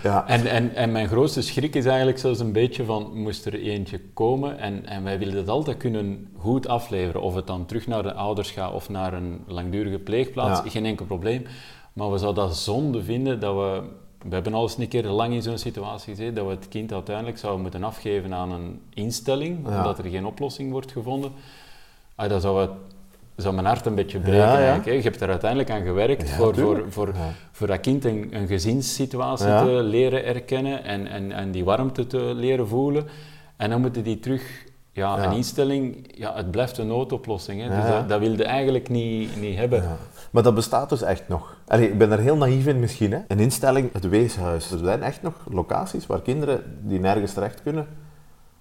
Ja. 0.03 0.27
En, 0.27 0.45
en, 0.47 0.75
en 0.75 0.91
mijn 0.91 1.07
grootste 1.07 1.41
schrik 1.41 1.75
is 1.75 1.85
eigenlijk 1.85 2.17
zelfs 2.17 2.39
een 2.39 2.51
beetje 2.51 2.83
van, 2.85 3.11
moest 3.13 3.45
er 3.45 3.53
eentje 3.53 3.99
komen 4.13 4.57
en, 4.59 4.85
en 4.85 5.03
wij 5.03 5.19
willen 5.19 5.35
dat 5.35 5.49
altijd 5.49 5.77
kunnen 5.77 6.27
goed 6.37 6.67
afleveren. 6.67 7.21
Of 7.21 7.35
het 7.35 7.47
dan 7.47 7.65
terug 7.65 7.87
naar 7.87 8.03
de 8.03 8.13
ouders 8.13 8.51
gaat 8.51 8.73
of 8.73 8.89
naar 8.89 9.13
een 9.13 9.39
langdurige 9.47 9.99
pleegplaats, 9.99 10.63
Ja. 10.63 10.69
geen 10.69 10.85
enkel 10.85 11.05
probleem. 11.05 11.45
Maar 11.93 12.11
we 12.11 12.17
zouden 12.17 12.43
dat 12.47 12.55
zonde 12.57 13.03
vinden 13.03 13.39
dat 13.39 13.55
we... 13.55 13.81
We 14.29 14.33
hebben 14.33 14.53
al 14.53 14.61
eens 14.61 14.77
een 14.77 14.87
keer 14.87 15.03
lang 15.05 15.33
in 15.33 15.41
zo'n 15.41 15.57
situatie 15.57 16.09
gezeten 16.15 16.35
dat 16.35 16.45
we 16.45 16.51
het 16.51 16.67
kind 16.67 16.93
uiteindelijk 16.93 17.37
zouden 17.37 17.61
moeten 17.61 17.83
afgeven 17.83 18.33
aan 18.33 18.51
een 18.51 18.81
instelling, 18.93 19.59
Ja. 19.67 19.77
omdat 19.77 19.97
er 19.97 20.09
geen 20.09 20.25
oplossing 20.25 20.71
wordt 20.71 20.91
gevonden. 20.91 21.31
Ah, 22.15 22.29
dat 22.29 22.41
zou, 22.41 22.61
het, 22.61 22.69
zou 23.35 23.53
mijn 23.53 23.65
hart 23.67 23.85
een 23.85 23.95
beetje 23.95 24.19
breken 24.19 24.39
Ja, 24.39 24.51
ja. 24.51 24.57
eigenlijk. 24.57 24.85
Hè. 24.85 24.91
Je 24.91 25.01
hebt 25.01 25.21
er 25.21 25.29
uiteindelijk 25.29 25.69
aan 25.71 25.83
gewerkt 25.83 26.29
voor, 26.29 26.45
voor, 26.45 26.53
tuurlijk. 26.53 26.91
voor, 27.51 27.67
dat 27.67 27.79
kind 27.79 28.05
een, 28.05 28.27
een 28.31 28.47
gezinssituatie 28.47 29.45
te 29.45 29.79
leren 29.83 30.25
erkennen 30.25 30.83
en, 30.83 31.07
en, 31.07 31.31
en 31.31 31.51
die 31.51 31.63
warmte 31.63 32.07
te 32.07 32.17
leren 32.35 32.67
voelen. 32.67 33.07
En 33.55 33.69
dan 33.69 33.81
moeten 33.81 34.03
die 34.03 34.19
terug, 34.19 34.65
ja, 34.95 35.23
een 35.23 35.35
instelling, 35.35 36.11
ja, 36.17 36.35
het 36.35 36.51
blijft 36.51 36.77
een 36.77 36.87
noodoplossing. 36.87 37.61
Hè. 37.61 37.69
Dus 37.69 37.89
dat, 37.91 38.09
dat 38.09 38.19
wilde 38.19 38.43
eigenlijk 38.43 38.89
niet, 38.89 39.41
niet 39.41 39.57
hebben. 39.57 39.97
Maar 40.31 40.43
dat 40.43 40.55
bestaat 40.55 40.89
dus 40.89 41.01
echt 41.01 41.27
nog. 41.27 41.57
Allee, 41.67 41.89
ik 41.91 41.97
ben 41.97 42.11
er 42.11 42.19
heel 42.19 42.37
naïef 42.37 42.67
in 42.67 42.79
misschien. 42.79 43.11
Hè. 43.11 43.19
Een 43.27 43.39
instelling, 43.39 43.93
het 43.93 44.09
weeshuis. 44.09 44.71
Er 44.71 44.77
zijn 44.77 45.03
echt 45.03 45.21
nog 45.21 45.33
locaties 45.49 46.05
waar 46.05 46.21
kinderen 46.21 46.79
die 46.81 46.99
nergens 46.99 47.33
terecht 47.33 47.61
kunnen, 47.61 47.87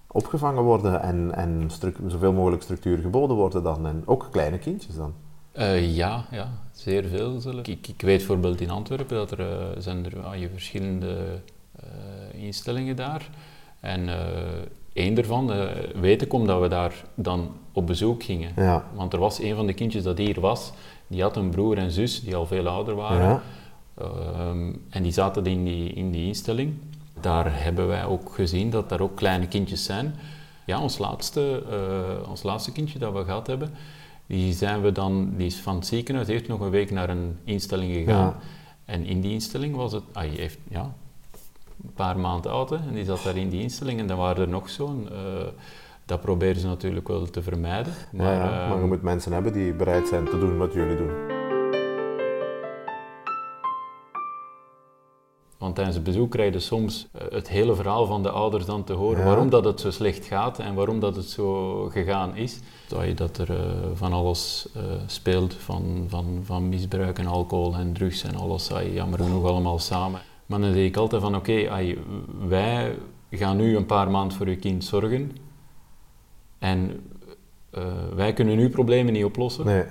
opgevangen 0.07 0.63
worden 0.63 1.01
en, 1.01 1.35
en 1.35 1.69
zoveel 2.07 2.33
mogelijk 2.33 2.61
structuur 2.61 2.97
geboden 2.97 3.35
worden 3.35 3.63
dan. 3.63 3.87
En 3.87 4.03
ook 4.05 4.27
kleine 4.31 4.57
kindjes 4.57 4.95
dan. 4.95 5.13
Eh, 5.51 5.95
ja, 5.95 6.25
ja, 6.31 6.49
zeer 6.71 7.03
veel 7.03 7.39
zelfs. 7.39 7.67
Ik, 7.67 7.87
ik 7.87 8.01
weet 8.01 8.17
bijvoorbeeld 8.17 8.61
in 8.61 8.69
Antwerpen 8.69 9.15
dat 9.15 9.31
er 9.31 9.39
eh, 9.39 9.67
zijn 9.77 10.05
er 10.05 10.23
ah, 10.23 10.39
je 10.39 10.49
verschillende 10.49 11.41
eh, 11.75 12.43
instellingen 12.43 12.95
daar. 12.95 13.29
En 13.79 14.09
één 14.95 15.13
daarvan 15.13 15.51
eh, 15.51 15.67
weet 15.95 16.21
ik 16.21 16.33
omdat 16.33 16.61
we 16.61 16.67
daar 16.67 17.05
dan 17.15 17.49
op 17.71 17.87
bezoek 17.87 18.23
gingen. 18.23 18.51
Ja. 18.55 18.85
Want 18.93 19.13
er 19.13 19.19
was 19.19 19.39
een 19.39 19.55
van 19.55 19.65
de 19.65 19.73
kindjes 19.73 20.03
dat 20.03 20.17
hier 20.17 20.39
was, 20.39 20.71
die 21.07 21.21
had 21.21 21.35
een 21.35 21.49
broer 21.49 21.77
en 21.77 21.91
zus 21.91 22.21
die 22.21 22.35
al 22.35 22.45
veel 22.45 22.67
ouder 22.67 22.95
waren. 22.95 23.27
Ja. 23.27 23.41
Ehm, 23.97 24.73
en 24.89 25.03
die 25.03 25.11
zaten 25.11 25.45
in 25.45 25.63
die, 25.63 25.89
in 25.89 26.11
die 26.11 26.27
instelling. 26.27 26.73
Daar 27.19 27.63
hebben 27.63 27.87
wij 27.87 28.05
ook 28.05 28.33
gezien 28.33 28.69
dat 28.69 28.89
daar 28.89 29.01
ook 29.01 29.15
kleine 29.15 29.47
kindjes 29.47 29.83
zijn. 29.83 30.15
Ja, 30.65 30.81
ons 30.81 30.97
laatste, 30.97 31.63
eh, 31.69 32.29
ons 32.29 32.43
laatste 32.43 32.71
kindje 32.71 32.99
dat 32.99 33.13
we 33.13 33.23
gehad 33.23 33.47
hebben, 33.47 33.71
die, 34.27 34.53
zijn 34.53 34.81
we 34.81 34.91
dan, 34.91 35.33
die 35.37 35.45
is 35.45 35.55
van 35.55 35.75
het 35.75 35.87
ziekenhuis, 35.87 36.27
heeft 36.27 36.47
nog 36.47 36.59
een 36.59 36.69
week 36.69 36.91
naar 36.91 37.09
een 37.09 37.37
instelling 37.43 37.93
gegaan. 37.93 38.25
Ja. 38.25 38.37
En 38.85 39.05
in 39.05 39.21
die 39.21 39.31
instelling 39.31 39.75
was 39.75 39.91
het, 39.91 40.03
ah, 40.13 40.23
heeft, 40.23 40.57
ja, 40.69 40.93
een 41.83 41.93
paar 41.93 42.19
maanden 42.19 42.51
oud 42.51 42.69
hè, 42.69 42.75
en 42.75 42.93
die 42.93 43.05
zat 43.05 43.23
daar 43.23 43.37
in 43.37 43.49
die 43.49 43.61
instelling 43.61 43.99
en 43.99 44.07
dan 44.07 44.17
waren 44.17 44.41
er 44.43 44.49
nog 44.49 44.69
zo'n. 44.69 45.09
eh, 45.11 45.17
dat 46.05 46.21
proberen 46.21 46.59
ze 46.61 46.67
natuurlijk 46.67 47.07
wel 47.07 47.25
te 47.25 47.41
vermijden. 47.41 47.93
Maar, 48.11 48.25
Maar, 48.39 48.51
ja, 48.53 48.67
maar 48.67 48.79
je 48.79 48.85
moet 48.85 49.01
mensen 49.01 49.31
hebben 49.33 49.53
die 49.53 49.73
bereid 49.73 50.07
zijn 50.07 50.25
te 50.25 50.39
doen 50.39 50.57
wat 50.57 50.73
jullie 50.73 50.97
doen. 50.97 51.09
Want 55.57 55.75
tijdens 55.75 55.95
het 55.95 56.05
bezoek 56.05 56.31
krijg 56.31 56.53
je 56.53 56.59
soms 56.59 57.07
eh, 57.11 57.21
het 57.29 57.49
hele 57.49 57.75
verhaal 57.75 58.05
van 58.05 58.23
de 58.23 58.29
ouders 58.29 58.65
dan 58.65 58.83
te 58.83 58.93
horen. 58.93 59.19
Ja. 59.19 59.25
Waarom 59.25 59.49
dat 59.49 59.65
het 59.65 59.79
zo 59.79 59.91
slecht 59.91 60.25
gaat 60.25 60.59
en 60.59 60.73
waarom 60.73 60.99
dat 60.99 61.15
het 61.15 61.25
zo 61.29 61.73
gegaan 61.91 62.35
is. 62.35 62.59
Dat, 62.87 63.05
je 63.05 63.13
dat 63.13 63.37
er 63.37 63.51
eh, 63.51 63.65
van 63.93 64.13
alles 64.13 64.67
speelt, 65.05 65.53
van, 65.53 66.05
van, 66.07 66.39
van 66.43 66.69
misbruik 66.69 67.19
en 67.19 67.27
alcohol 67.27 67.73
en 67.75 67.93
drugs 67.93 68.23
en 68.23 68.35
alles. 68.35 68.71
Ai, 68.73 68.93
jammer 68.93 69.19
genoeg 69.19 69.45
allemaal 69.45 69.79
samen. 69.79 70.19
Maar 70.45 70.59
dan 70.59 70.73
zeg 70.73 70.83
ik 70.85 70.97
altijd 70.97 71.21
van 71.21 71.35
oké, 71.35 71.69
wij 72.47 72.97
gaan 73.29 73.57
nu 73.57 73.75
een 73.75 73.85
paar 73.85 74.11
maanden 74.11 74.37
voor 74.37 74.47
uw 74.47 74.59
kind 74.59 74.83
zorgen. 74.83 75.31
En 76.59 77.01
eh, 77.69 77.83
wij 78.15 78.33
kunnen 78.33 78.57
uw 78.57 78.69
problemen 78.69 79.13
niet 79.13 79.25
oplossen. 79.25 79.65
Nee. 79.65 79.83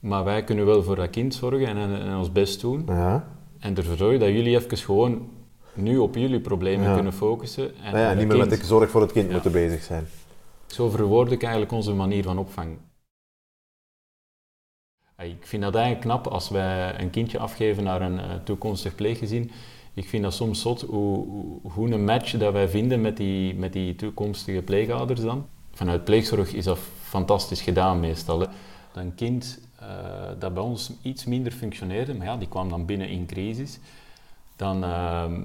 Maar 0.00 0.24
wij 0.24 0.44
kunnen 0.44 0.66
wel 0.66 0.82
voor 0.82 0.96
dat 0.96 1.10
kind 1.10 1.34
zorgen 1.34 1.66
en, 1.66 1.76
en, 1.76 2.00
en 2.00 2.16
ons 2.16 2.32
best 2.32 2.60
doen. 2.60 2.84
Ja. 2.86 3.28
En 3.58 3.76
ervoor 3.76 3.96
zorgen 3.96 4.20
dat 4.20 4.28
jullie 4.28 4.56
even 4.56 4.76
gewoon 4.78 5.28
nu 5.74 5.98
op 5.98 6.14
jullie 6.14 6.40
problemen 6.40 6.88
Ja. 6.88 6.94
kunnen 6.94 7.12
focussen. 7.12 7.76
En 7.76 7.92
Nou 7.92 7.98
ja, 8.04 8.12
niet 8.12 8.28
meer 8.28 8.36
met 8.38 8.50
de 8.50 8.64
zorg 8.66 8.90
voor 8.90 9.00
het 9.00 9.12
kind 9.12 9.30
moeten 9.30 9.52
bezig 9.52 9.82
zijn. 9.82 10.06
Zo 10.66 10.88
verwoord 10.88 11.30
ik 11.32 11.42
eigenlijk 11.42 11.72
onze 11.72 11.92
manier 11.94 12.22
van 12.22 12.38
opvang. 12.38 12.78
Ik 15.18 15.46
vind 15.46 15.62
dat 15.62 15.74
eigenlijk 15.74 16.04
knap 16.04 16.26
als 16.26 16.48
wij 16.48 17.00
een 17.00 17.10
kindje 17.10 17.38
afgeven 17.38 17.84
naar 17.84 18.00
een 18.02 18.18
eh, 18.18 18.34
toekomstig 18.44 18.94
pleeggezin. 18.94 19.50
Ik 19.98 20.08
vind 20.08 20.22
dat 20.22 20.34
soms 20.34 20.60
zot 20.60 20.80
hoe, 20.82 21.26
hoe- 21.62 21.92
een 21.92 22.04
match 22.04 22.36
dat 22.36 22.52
wij 22.52 22.68
vinden 22.68 23.00
met 23.00 23.16
die, 23.16 23.54
met 23.54 23.72
die 23.72 23.94
toekomstige 23.96 24.62
pleegouders 24.62 25.20
dan. 25.20 25.46
Vanuit 25.72 26.04
pleegzorg 26.04 26.52
is 26.54 26.64
dat 26.64 26.78
fantastisch 27.02 27.60
gedaan 27.60 28.00
meestal. 28.00 28.40
Hè. 28.40 28.46
Een 28.94 29.14
kind 29.14 29.60
eh, 29.78 29.86
dat 30.38 30.54
bij 30.54 30.62
ons 30.62 30.92
iets 31.02 31.24
minder 31.24 31.52
functioneerde, 31.52 32.14
maar 32.14 32.26
ja, 32.26 32.36
die 32.36 32.48
kwam 32.48 32.68
dan 32.68 32.84
binnen 32.86 33.08
in 33.08 33.26
crisis, 33.26 33.78
dan, 34.56 34.84
ehm, 34.84 35.40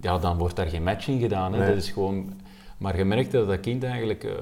ja, 0.00 0.18
dan 0.18 0.38
wordt 0.38 0.56
daar 0.56 0.66
geen 0.66 0.82
match 0.82 1.08
in 1.08 1.20
gedaan. 1.20 1.52
Hè. 1.52 1.58
Nee. 1.58 1.68
Dat 1.68 1.76
is 1.76 1.90
gewoon... 1.90 2.32
Maar 2.78 2.96
je 2.96 3.04
merkte 3.04 3.36
dat 3.36 3.46
dat 3.46 3.60
kind 3.60 3.84
eigenlijk 3.84 4.24
eh, 4.24 4.32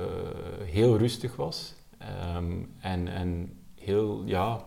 heel 0.65 0.97
rustig 0.99 1.37
was 1.37 1.75
ehm, 1.99 2.53
en, 2.81 3.09
en 3.09 3.53
heel, 3.81 4.23
ja, 4.25 4.65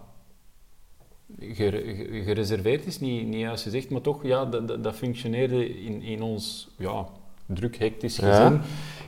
gereserveerd 2.24 2.86
is, 2.86 3.00
niet, 3.00 3.28
niet 3.28 3.40
juist 3.40 3.64
gezegd, 3.64 3.90
maar 3.90 4.02
toch, 4.02 4.24
ja, 4.24 4.46
dat, 4.46 4.68
dat, 4.68 4.84
dat 4.84 4.96
functioneerde 4.96 5.80
in, 5.84 6.02
in 6.02 6.22
ons 6.22 6.68
ja, 6.78 7.06
druk, 7.46 7.76
hectisch 7.78 8.16
Ja. 8.18 8.28
gezin 8.36 8.62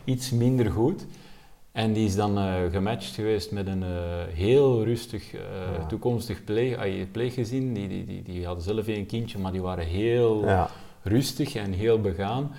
iets 0.03 0.31
minder 0.31 0.71
goed. 0.71 1.05
En 1.71 1.93
die 1.93 2.05
is 2.05 2.15
dan 2.15 2.37
eh, 2.37 2.53
gematcht 2.71 3.15
geweest 3.15 3.51
met 3.51 3.67
een 3.67 3.83
eh, 3.83 3.89
heel 4.33 4.83
rustig 4.83 5.33
eh, 5.33 5.41
Ja. 5.77 5.85
toekomstig 5.85 6.43
pleeg, 6.43 7.11
pleeggezin. 7.11 7.73
Die, 7.73 7.87
die, 7.87 8.05
die, 8.05 8.23
die 8.23 8.45
hadden 8.45 8.63
zelf 8.63 8.87
een 8.87 9.05
kindje, 9.05 9.39
maar 9.39 9.51
die 9.51 9.61
waren 9.61 9.85
heel 9.85 10.45
Ja. 10.45 10.69
rustig 11.03 11.55
en 11.55 11.71
heel 11.73 12.01
begaan. 12.01 12.51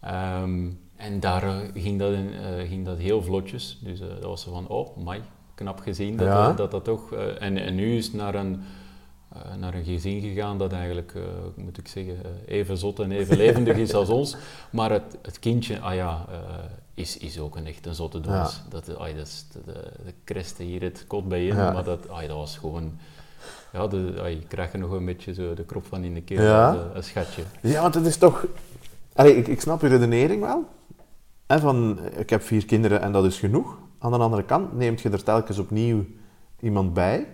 Ehm, 0.00 0.68
en 0.96 1.20
daar 1.20 1.70
ging, 1.74 1.98
dat 1.98 2.12
in, 2.12 2.30
ging 2.68 2.84
dat 2.84 2.98
heel 2.98 3.22
vlotjes. 3.22 3.78
Dus 3.82 3.98
dat 3.98 4.22
was 4.22 4.42
zo 4.42 4.50
van, 4.52 4.68
oh, 4.68 4.96
my, 4.96 5.20
knap 5.54 5.80
gezien 5.80 6.16
dat 6.16 6.26
Ja. 6.26 6.46
dat, 6.46 6.56
dat, 6.56 6.70
dat 6.70 6.84
toch... 6.84 7.12
en, 7.14 7.58
en 7.58 7.74
nu 7.74 7.96
is 7.96 8.06
het 8.06 8.14
naar 8.14 8.34
een, 8.34 8.60
naar 9.58 9.74
een 9.74 9.84
gezin 9.84 10.20
gegaan 10.20 10.58
dat 10.58 10.72
eigenlijk, 10.72 11.12
eh, 11.16 11.22
moet 11.54 11.78
ik 11.78 11.88
zeggen, 11.88 12.16
eh, 12.24 12.56
even 12.56 12.76
zot 12.76 12.98
en 12.98 13.10
even 13.10 13.36
levendig 13.36 13.76
is 13.76 13.94
als 13.94 14.08
ons. 14.08 14.36
Maar 14.70 14.90
het, 14.90 15.18
het 15.22 15.38
kindje, 15.38 15.80
ah 15.80 15.94
ja, 15.94 16.26
eh, 16.30 16.38
is, 16.94 17.16
is 17.18 17.38
ook 17.38 17.56
een 17.56 17.66
echt 17.66 17.86
een 17.86 17.94
zotte 17.94 18.20
doos. 18.20 18.62
Dat, 18.68 18.98
ai, 18.98 19.14
dat 19.16 19.26
is 19.26 19.46
de, 19.52 19.72
de, 20.04 20.12
kreste 20.24 20.62
hier 20.62 20.82
het 20.82 21.04
kot 21.06 21.28
bij 21.28 21.46
in, 21.46 21.56
Ja. 21.56 21.72
maar 21.72 21.84
dat, 21.84 22.08
ai, 22.10 22.26
dat 22.28 22.36
was 22.36 22.58
gewoon... 22.58 22.98
Ja, 23.72 23.86
de, 23.86 24.14
ai, 24.20 24.34
je 24.34 24.46
krijgt 24.46 24.72
er 24.72 24.78
nog 24.78 24.90
een 24.90 25.04
beetje 25.04 25.34
zo 25.34 25.54
de 25.54 25.64
krop 25.64 25.86
van 25.86 26.04
in 26.04 26.14
de 26.14 26.22
keel, 26.22 26.42
Ja. 26.42 26.74
eh, 26.74 26.80
een 26.94 27.02
schatje. 27.04 27.42
Ja, 27.60 27.80
want 27.82 27.94
het 27.94 28.06
is 28.06 28.16
toch... 28.16 28.46
Allee, 29.12 29.36
ik, 29.36 29.48
ik 29.48 29.60
snap 29.60 29.80
je 29.80 29.86
redenering 29.86 30.40
wel. 30.42 30.64
Hè, 31.46 31.58
van, 31.58 31.98
ik 32.16 32.30
heb 32.30 32.42
vier 32.42 32.64
kinderen 32.64 33.00
en 33.00 33.12
dat 33.12 33.24
is 33.24 33.38
genoeg. 33.38 33.78
Aan 33.98 34.12
de 34.12 34.18
andere 34.18 34.44
kant 34.44 34.76
neemt 34.76 35.00
je 35.00 35.10
er 35.10 35.22
telkens 35.22 35.58
opnieuw 35.58 36.04
iemand 36.60 36.94
bij, 36.94 37.26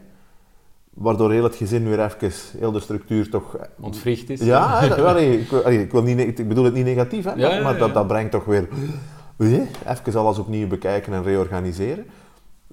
waardoor 0.91 1.31
heel 1.33 1.45
het 1.45 1.55
gezin 1.57 1.89
weer 1.89 2.01
even, 2.05 2.59
heel 2.59 2.73
de 2.73 2.81
structuur 2.81 3.31
toch... 3.31 3.57
Ontwricht 3.81 4.31
is. 4.31 4.41
Ja, 4.41 4.89
dat- 4.89 4.99
allee, 4.99 5.41
ik, 5.41 5.53
allee, 5.53 5.83
ik, 5.83 5.93
wil 5.93 6.03
niet, 6.03 6.17
ne- 6.17 6.23
ik 6.23 6.49
bedoel 6.49 6.65
het 6.65 6.75
niet 6.75 6.85
negatief, 6.85 7.25
hè, 7.25 7.31
Ja, 7.31 7.37
maar, 7.49 7.57
ja, 7.57 7.63
maar 7.63 7.79
dat, 7.93 8.07
brengt 8.07 8.31
toch 8.31 8.45
weer... 8.45 8.69
Oei, 9.41 9.69
Even 9.87 10.21
alles 10.21 10.39
opnieuw 10.39 10.67
bekijken 10.67 11.13
en 11.13 11.23
reorganiseren. 11.23 12.07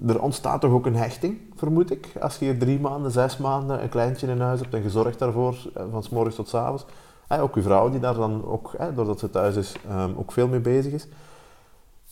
Er 0.07 0.21
ontstaat 0.21 0.61
toch 0.61 0.71
ook 0.71 0.85
een 0.85 0.95
hechting, 0.95 1.37
vermoed 1.55 1.91
ik, 1.91 2.07
als 2.19 2.37
je 2.37 2.45
hier 2.45 2.59
drie 2.59 2.79
maanden, 2.79 3.11
zes 3.11 3.37
maanden 3.37 3.83
een 3.83 3.89
kleintje 3.89 4.27
in 4.27 4.41
huis 4.41 4.59
hebt 4.59 4.73
en 4.73 4.81
gezorgd 4.81 5.19
daarvoor, 5.19 5.55
eh, 5.73 5.83
van 5.91 6.03
s 6.03 6.09
morgens 6.09 6.35
tot 6.35 6.49
s 6.49 6.53
avonds. 6.53 6.85
Eh, 7.27 7.41
ook 7.41 7.55
uw 7.55 7.61
vrouw, 7.61 7.89
die 7.89 7.99
daar 7.99 8.13
dan 8.13 8.45
ook, 8.45 8.73
eh, 8.73 8.85
doordat 8.95 9.19
ze 9.19 9.29
thuis 9.29 9.55
is, 9.55 9.75
ehm, 9.89 10.09
ook 10.17 10.31
veel 10.31 10.47
mee 10.47 10.59
bezig 10.59 10.93
is. 10.93 11.07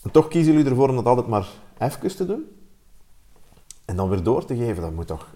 En 0.02 0.10
toch 0.10 0.28
kiezen 0.28 0.52
jullie 0.52 0.68
ervoor 0.70 0.88
om 0.88 0.94
dat 0.96 1.06
altijd 1.06 1.26
maar 1.26 1.46
even 1.78 2.16
te 2.16 2.26
doen. 2.26 2.44
En 3.84 3.96
dan 3.96 4.08
weer 4.08 4.22
door 4.22 4.44
te 4.44 4.56
geven, 4.56 4.82
dat 4.82 4.92
moet 4.92 5.06
toch, 5.06 5.26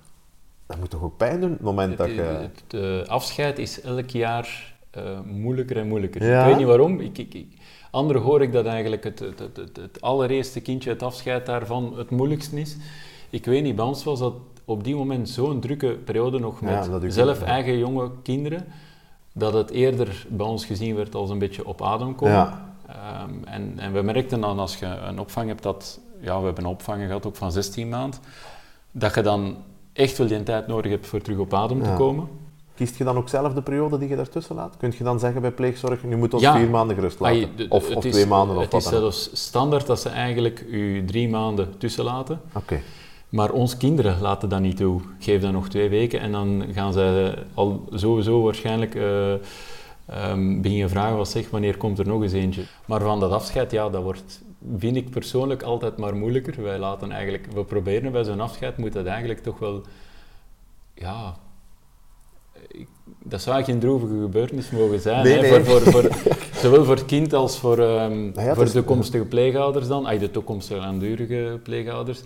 dat 0.71 0.79
moet 0.79 0.91
toch 0.91 1.03
ook 1.03 1.17
pijn 1.17 1.41
doen, 1.41 1.51
het 1.51 1.61
moment 1.61 1.99
dat 1.99 2.07
Het, 2.07 2.17
je... 2.17 2.23
het, 2.23 2.63
het, 2.69 2.81
eh, 2.83 3.09
afscheid 3.09 3.59
is 3.59 3.81
elk 3.81 4.11
jaar 4.11 4.75
eh, 4.91 5.21
moeilijker 5.25 5.77
en 5.77 5.89
moeilijker. 5.89 6.25
Ja? 6.25 6.41
Ik 6.41 6.47
weet 6.47 6.57
niet 6.57 6.67
waarom. 6.67 7.01
Ik, 7.01 7.19
ik, 7.19 7.35
ik, 7.35 7.47
anderen 7.91 8.23
hoor 8.23 8.43
ik 8.43 8.53
dat 8.53 8.67
eigenlijk 8.67 9.05
het, 9.05 9.19
het, 9.19 9.39
het, 9.39 9.57
het, 9.57 9.77
het 9.77 10.01
allereerste 10.01 10.61
kindje, 10.61 10.91
het 10.91 11.03
afscheid 11.03 11.47
daarvan, 11.47 11.95
het 11.97 12.11
moeilijkste 12.11 12.61
is. 12.61 12.77
Ik 13.31 13.45
weet 13.45 13.63
niet, 13.63 13.77
bij 13.77 13.85
ons 13.85 14.05
was 14.05 14.19
dat 14.19 14.35
op 14.65 14.85
die 14.85 14.95
moment 14.95 15.29
zo'n 15.29 15.61
drukke 15.61 15.89
periode 16.05 16.39
nog 16.39 16.61
met 16.61 16.89
zelf 17.07 17.43
eigen 17.43 17.79
jonge 17.79 18.11
kinderen, 18.23 18.65
dat 19.33 19.53
het 19.53 19.71
eerder 19.71 20.27
bij 20.29 20.47
ons 20.47 20.65
gezien 20.65 20.95
werd 20.97 21.15
als 21.15 21.31
een 21.31 21.39
beetje 21.39 21.67
op 21.67 21.83
adem 21.83 22.15
komen. 22.15 22.35
Ja. 22.35 22.75
Ehm, 22.87 23.45
en, 23.45 23.75
en 23.77 23.93
we 23.93 24.03
merkten 24.03 24.41
dan 24.41 24.59
als 24.59 24.77
je 24.77 24.87
een 24.87 25.19
opvang 25.19 25.49
hebt 25.49 25.63
dat, 25.63 26.01
ja, 26.21 26.39
we 26.39 26.45
hebben 26.45 26.65
een 26.65 26.71
opvang 26.71 27.03
gehad 27.03 27.27
ook 27.27 27.37
van 27.37 27.53
16 27.53 27.89
maanden, 27.89 28.21
dat 28.91 29.15
je 29.15 29.23
dan 29.23 29.57
echt 29.93 30.19
wel 30.19 30.27
die 30.27 30.43
tijd 30.43 30.67
nodig 30.67 30.91
hebt 30.91 31.07
voor 31.07 31.21
terug 31.21 31.39
op 31.39 31.55
adem 31.55 31.83
te 31.83 31.93
komen. 31.97 32.29
Kiest 32.75 32.97
je 32.99 33.05
dan 33.05 33.17
ook 33.17 33.29
zelf 33.29 33.53
de 33.55 33.63
periode 33.63 33.99
die 33.99 34.09
je 34.09 34.17
daartussen 34.17 34.55
laat? 34.55 34.77
Kun 34.77 34.93
je 34.99 35.05
dan 35.05 35.19
zeggen 35.19 35.41
bij 35.41 35.51
pleegzorg, 35.51 36.03
nu 36.05 36.17
moet 36.17 36.35
ons 36.35 36.43
Ja. 36.43 36.57
vier 36.57 36.69
maanden 36.71 36.97
gerust 36.97 37.21
laten? 37.21 37.37
Ai, 37.59 37.67
of 37.69 37.89
het 37.89 37.97
of 37.97 38.05
is- 38.05 38.13
twee 38.13 38.27
maanden 38.27 38.57
of 38.57 38.63
Het 38.63 38.73
wat 38.73 38.83
is 38.83 38.89
dan 38.91 39.01
zelfs 39.01 39.31
standaard 39.33 39.87
dat 39.87 40.01
ze 40.01 40.09
eigenlijk 40.09 40.65
u 40.71 41.05
drie 41.05 41.29
maanden 41.29 41.79
tussen 41.79 42.05
laten. 42.05 42.41
Oké. 42.55 42.81
Maar 43.29 43.51
ons 43.51 43.77
kinderen 43.77 44.21
laten 44.21 44.49
dat 44.49 44.61
niet 44.61 44.77
toe. 44.77 45.01
Geef 45.19 45.41
dat 45.41 45.53
nog 45.53 45.69
twee 45.69 45.89
weken 45.89 46.21
en 46.21 46.33
dan 46.33 46.65
gaan 46.73 46.93
ze 46.93 47.35
al 47.55 47.85
sowieso 47.93 48.43
waarschijnlijk 48.43 48.95
eh 48.95 49.33
ehm, 50.07 50.61
beginnen 50.61 50.89
vragen 50.91 51.17
wat 51.17 51.29
zeg, 51.29 51.51
wanneer 51.51 51.77
komt 51.77 51.99
er 51.99 52.07
nog 52.07 52.23
eens 52.23 52.33
eentje. 52.33 52.63
Maar 52.85 53.01
van 53.01 53.21
dat 53.21 53.31
afscheid, 53.31 53.71
ja, 53.71 53.89
dat 53.89 54.03
wordt, 54.03 54.41
vind 54.79 54.97
ik 54.97 55.11
persoonlijk 55.11 55.63
altijd 55.63 55.97
maar 55.97 56.17
moeilijker. 56.17 56.63
Wij 56.63 56.79
laten 56.79 57.11
eigenlijk, 57.13 57.47
we 57.53 57.65
proberen 57.65 58.13
bij 58.13 58.25
zo'n 58.25 58.41
afscheid, 58.41 58.77
moet 58.77 58.93
dat 58.93 59.07
eigenlijk 59.07 59.41
toch 59.41 59.59
wel, 59.59 59.83
ja... 60.95 61.37
ik- 62.69 62.89
dat 63.25 63.43
zou 63.43 63.65
geen 63.65 63.79
droevige 63.79 64.21
gebeurtenis 64.21 64.71
mogen 64.71 65.01
zijn. 65.01 65.25
Nee, 65.25 65.35
hè, 65.35 65.41
nee. 65.41 65.65
Voor, 65.65 65.81
voor, 65.83 65.93
voor, 65.93 66.35
zowel 66.63 66.85
voor 66.85 66.95
het 66.95 67.05
kind 67.05 67.33
als 67.33 67.59
voor, 67.59 67.79
ehm, 67.79 68.25
ja, 68.25 68.41
het 68.43 68.55
voor 68.57 68.65
de 68.65 68.71
toekomstige 68.73 69.25
pleegouders 69.25 69.87
dan. 69.87 70.07
Ay, 70.07 70.19
de 70.19 70.31
toekomstige 70.31 70.81
langdurige 70.81 71.61
pleegouders. 71.63 72.21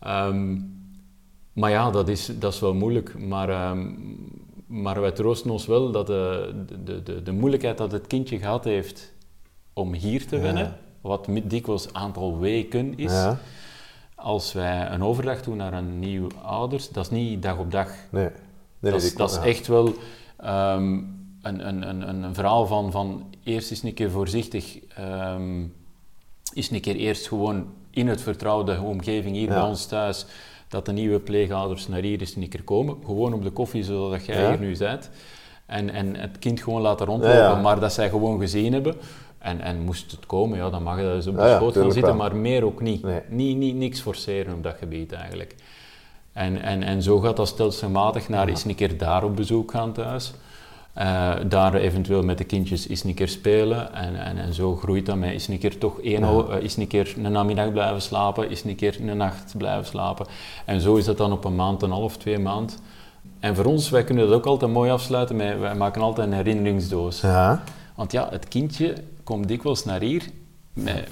Ehm, 0.00 0.58
maar 1.52 1.70
ja, 1.70 1.90
dat 1.90 2.08
is, 2.08 2.30
dat 2.38 2.52
is 2.52 2.60
wel 2.60 2.74
moeilijk. 2.74 3.18
Maar, 3.18 3.48
ehm, 3.48 3.90
maar 4.66 5.00
wij 5.00 5.12
troosten 5.12 5.50
ons 5.50 5.66
wel 5.66 5.90
dat 5.90 6.06
de, 6.06 6.52
de, 6.84 7.02
de, 7.02 7.22
de 7.22 7.32
moeilijkheid 7.32 7.78
dat 7.78 7.92
het 7.92 8.06
kindje 8.06 8.38
gehad 8.38 8.64
heeft 8.64 9.14
om 9.72 9.92
hier 9.94 10.26
te 10.26 10.36
Ja. 10.36 10.78
Wat 11.10 11.26
dikwijls 11.42 11.84
een 11.86 11.94
aantal 11.96 12.38
weken 12.38 12.98
is, 12.98 13.12
Ja. 13.12 13.38
als 14.14 14.52
wij 14.52 14.90
een 14.90 15.02
overdag 15.02 15.42
doen 15.42 15.56
naar 15.56 15.72
een 15.72 15.98
nieuw 15.98 16.26
ouders, 16.42 16.88
dat 16.88 17.04
is 17.04 17.10
niet 17.10 17.42
dag 17.42 17.58
op 17.58 17.70
dag. 17.70 17.88
Nee. 18.10 18.28
dat 18.80 19.02
is, 19.02 19.14
dat 19.14 19.30
is 19.30 19.36
echt 19.36 19.66
wel 19.66 19.92
ehm, 20.36 20.92
een, 21.42 21.68
een, 21.68 21.88
een, 21.88 22.22
een 22.22 22.34
verhaal 22.34 22.66
van, 22.66 22.90
van 22.90 23.24
eerst 23.42 23.70
eens 23.70 23.82
een 23.82 23.94
keer 23.94 24.10
voorzichtig, 24.10 24.78
ehm 24.96 25.62
eens 26.54 26.70
een 26.70 26.80
keer 26.80 26.96
eerst 26.96 27.28
gewoon 27.28 27.66
in 27.90 28.08
het 28.08 28.20
vertrouwde 28.20 28.80
omgeving 28.80 29.36
hier 29.36 29.48
Ja. 29.48 29.54
bij 29.54 29.68
ons 29.68 29.86
thuis, 29.86 30.26
dat 30.68 30.86
de 30.86 30.92
nieuwe 30.92 31.20
pleegouders 31.20 31.88
naar 31.88 32.00
hier 32.00 32.20
eens 32.20 32.34
een 32.36 32.48
keer 32.48 32.62
komen. 32.62 32.96
Gewoon 33.04 33.32
op 33.32 33.42
de 33.42 33.50
koffie, 33.50 33.84
zoals 33.84 34.24
jij 34.24 34.40
Ja. 34.42 34.48
hier 34.48 34.58
nu 34.58 34.76
bent. 34.78 35.10
En, 35.66 35.90
en 35.90 36.16
het 36.16 36.38
kind 36.38 36.60
gewoon 36.62 36.82
laten 36.82 37.06
rondlopen, 37.06 37.36
ja. 37.38 37.60
maar 37.60 37.80
dat 37.80 37.92
zij 37.92 38.08
gewoon 38.08 38.40
gezien 38.40 38.72
hebben. 38.72 38.94
En, 39.44 39.60
en 39.60 39.80
moest 39.80 40.10
het 40.10 40.26
komen, 40.26 40.58
ja, 40.58 40.70
dan 40.70 40.82
mag 40.82 40.96
je 40.96 41.02
dus 41.02 41.26
op 41.26 41.36
de 41.36 41.42
Ja, 41.42 41.56
schoot 41.56 41.74
gaan 41.76 41.92
zitten, 41.92 42.02
wel. 42.02 42.14
maar 42.28 42.36
meer 42.36 42.64
ook 42.64 42.80
niet. 42.80 43.02
Nee. 43.02 43.20
niet, 43.28 43.56
niet. 43.56 43.74
Niks 43.76 44.00
forceren 44.00 44.54
op 44.54 44.62
dat 44.62 44.74
gebied 44.78 45.12
eigenlijk. 45.12 45.54
En, 46.32 46.62
en, 46.62 46.82
en 46.82 47.02
zo 47.02 47.18
gaat 47.18 47.36
dat 47.36 47.48
stelselmatig 47.48 48.28
naar 48.28 48.48
eens 48.48 48.64
een 48.64 48.74
keer 48.74 48.98
daar 48.98 49.24
op 49.24 49.36
bezoek 49.36 49.70
gaan 49.70 49.92
thuis. 49.92 50.32
Eh, 50.92 51.30
daar 51.48 51.74
eventueel 51.74 52.22
met 52.22 52.38
de 52.38 52.44
kindjes 52.44 52.88
eens 52.88 53.04
een 53.04 53.14
keer 53.14 53.28
spelen 53.28 53.94
en, 53.94 54.16
en, 54.24 54.38
en 54.38 54.54
zo 54.54 54.76
groeit 54.76 55.06
dat 55.06 55.16
met 55.16 55.30
eens 55.30 55.48
een 55.48 55.58
keer 55.58 55.78
toch 55.78 56.00
één, 56.00 56.20
Ja. 56.20 56.30
uh, 56.30 56.62
eens 56.62 56.76
een 56.76 56.86
keer 56.86 57.14
een 57.22 57.32
namiddag 57.32 57.72
blijven 57.72 58.02
slapen, 58.02 58.48
eens 58.48 58.64
een 58.64 58.76
keer 58.76 58.96
een 59.00 59.16
nacht 59.16 59.54
blijven 59.56 59.86
slapen. 59.86 60.26
En 60.64 60.80
zo 60.80 60.94
is 60.96 61.04
dat 61.04 61.16
dan 61.16 61.32
op 61.32 61.44
een 61.44 61.54
maand, 61.56 61.82
een 61.82 61.90
half, 61.90 62.16
twee 62.16 62.38
maand. 62.38 62.80
En 63.40 63.54
voor 63.56 63.64
ons, 63.64 63.90
wij 63.90 64.04
kunnen 64.04 64.26
dat 64.28 64.34
ook 64.36 64.46
altijd 64.46 64.72
mooi 64.72 64.90
afsluiten, 64.90 65.36
met, 65.36 65.58
wij 65.58 65.74
maken 65.74 66.02
altijd 66.02 66.26
een 66.26 66.32
herinneringsdoos. 66.32 67.20
Ja. 67.20 67.62
Want 67.94 68.12
ja, 68.12 68.28
het 68.30 68.48
kindje 68.48 68.94
komt 69.24 69.48
dikwijls 69.48 69.84
naar 69.84 70.00
hier 70.00 70.22
met, 70.72 71.08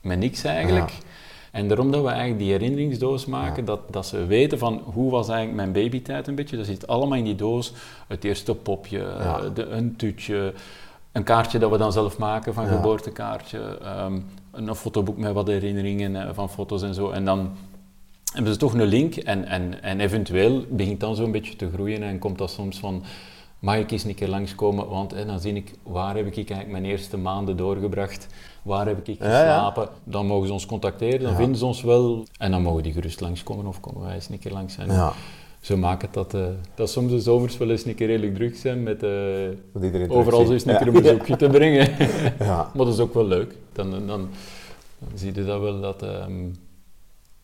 met 0.00 0.18
niks 0.18 0.44
eigenlijk. 0.44 0.90
Ja. 0.90 0.96
En 1.52 1.68
daarom 1.68 1.90
dat 1.92 2.02
we 2.02 2.08
eigenlijk 2.08 2.38
die 2.38 2.50
herinneringsdoos 2.52 3.26
maken, 3.26 3.64
dat, 3.64 3.80
dat 3.92 4.06
ze 4.06 4.26
weten 4.26 4.58
van 4.58 4.82
hoe 4.84 5.10
was 5.10 5.28
eigenlijk 5.28 5.56
mijn 5.56 5.72
babytijd 5.84 6.26
een 6.26 6.34
beetje. 6.34 6.56
Dat 6.56 6.66
zit 6.66 6.86
allemaal 6.86 7.18
in 7.18 7.24
die 7.24 7.34
doos. 7.34 7.72
Het 8.08 8.24
eerste 8.24 8.54
popje, 8.54 8.98
Ja. 8.98 9.38
eh, 9.38 9.44
de, 9.54 9.64
een 9.64 9.96
tutje, 9.96 10.52
een 11.12 11.22
kaartje 11.22 11.58
dat 11.58 11.70
we 11.70 11.78
dan 11.78 11.92
zelf 11.92 12.18
maken 12.18 12.54
van 12.54 12.66
geboortekaartje, 12.66 13.78
ehm, 13.82 14.18
een 14.52 14.74
fotoboek 14.74 15.16
met 15.18 15.32
wat 15.32 15.46
herinneringen 15.46 16.16
eh, 16.16 16.28
van 16.34 16.50
foto's 16.50 16.82
en 16.82 16.94
zo. 16.94 17.10
En 17.10 17.24
dan 17.24 17.50
hebben 18.32 18.52
ze 18.52 18.58
toch 18.58 18.72
een 18.72 18.82
link 18.82 19.14
en, 19.16 19.44
en, 19.44 19.82
en 19.82 20.00
eventueel 20.00 20.64
begint 20.68 21.00
dan 21.00 21.16
zo'n 21.16 21.32
beetje 21.32 21.56
te 21.56 21.70
groeien 21.72 22.02
en 22.02 22.18
komt 22.18 22.38
dat 22.38 22.50
soms 22.50 22.78
van 22.78 23.02
mag 23.58 23.76
ik 23.76 23.90
eens 23.90 24.04
een 24.04 24.14
keer 24.14 24.28
langskomen, 24.28 24.88
want 24.88 25.10
hè, 25.10 25.26
dan 25.26 25.40
zie 25.40 25.52
ik 25.52 25.74
waar 25.82 26.16
heb 26.16 26.26
ik 26.26 26.36
eigenlijk 26.36 26.70
mijn 26.70 26.84
eerste 26.84 27.16
maanden 27.16 27.56
doorgebracht, 27.56 28.26
waar 28.62 28.86
heb 28.86 28.98
ik 29.08 29.18
Ja, 29.18 29.26
ja. 29.26 29.38
geslapen, 29.38 29.88
dan 30.04 30.26
mogen 30.26 30.46
ze 30.46 30.52
ons 30.52 30.66
contacteren, 30.66 31.20
dan 31.20 31.30
Ja. 31.30 31.36
vinden 31.36 31.56
ze 31.56 31.66
ons 31.66 31.82
wel 31.82 32.24
en 32.38 32.50
dan 32.50 32.62
mogen 32.62 32.82
die 32.82 32.92
gerust 32.92 33.20
langskomen 33.20 33.66
of 33.66 33.80
komen 33.80 34.02
wij 34.02 34.14
eens 34.14 34.28
een 34.28 34.38
keer 34.38 34.52
langs 34.52 34.74
zijn. 34.74 34.90
maakt 35.76 36.02
het 36.02 36.14
dat, 36.14 36.34
eh, 36.34 36.46
dat 36.74 36.90
soms 36.90 37.10
de 37.10 37.20
zomers 37.20 37.58
wel 37.58 37.70
eens 37.70 37.84
een 37.84 37.94
keer 37.94 38.06
redelijk 38.06 38.34
druk 38.34 38.56
zijn 38.56 38.82
met 38.82 39.02
iedereen 39.82 40.10
overal 40.10 40.52
eens 40.52 40.64
een 40.66 40.76
keer 40.78 40.86
een 40.86 41.02
bezoekje 41.02 41.36
te 41.46 41.46
brengen. 41.48 41.90
Ja. 42.38 42.70
Maar 42.74 42.84
dat 42.84 42.94
is 42.94 43.00
ook 43.00 43.14
wel 43.14 43.26
leuk. 43.26 43.54
Dan, 43.72 43.90
dan, 43.90 44.06
dan 44.06 44.28
zie 45.14 45.34
je 45.34 45.44
dat 45.44 45.60
wel 45.60 45.80
dat, 45.80 46.02
ehm, 46.02 46.32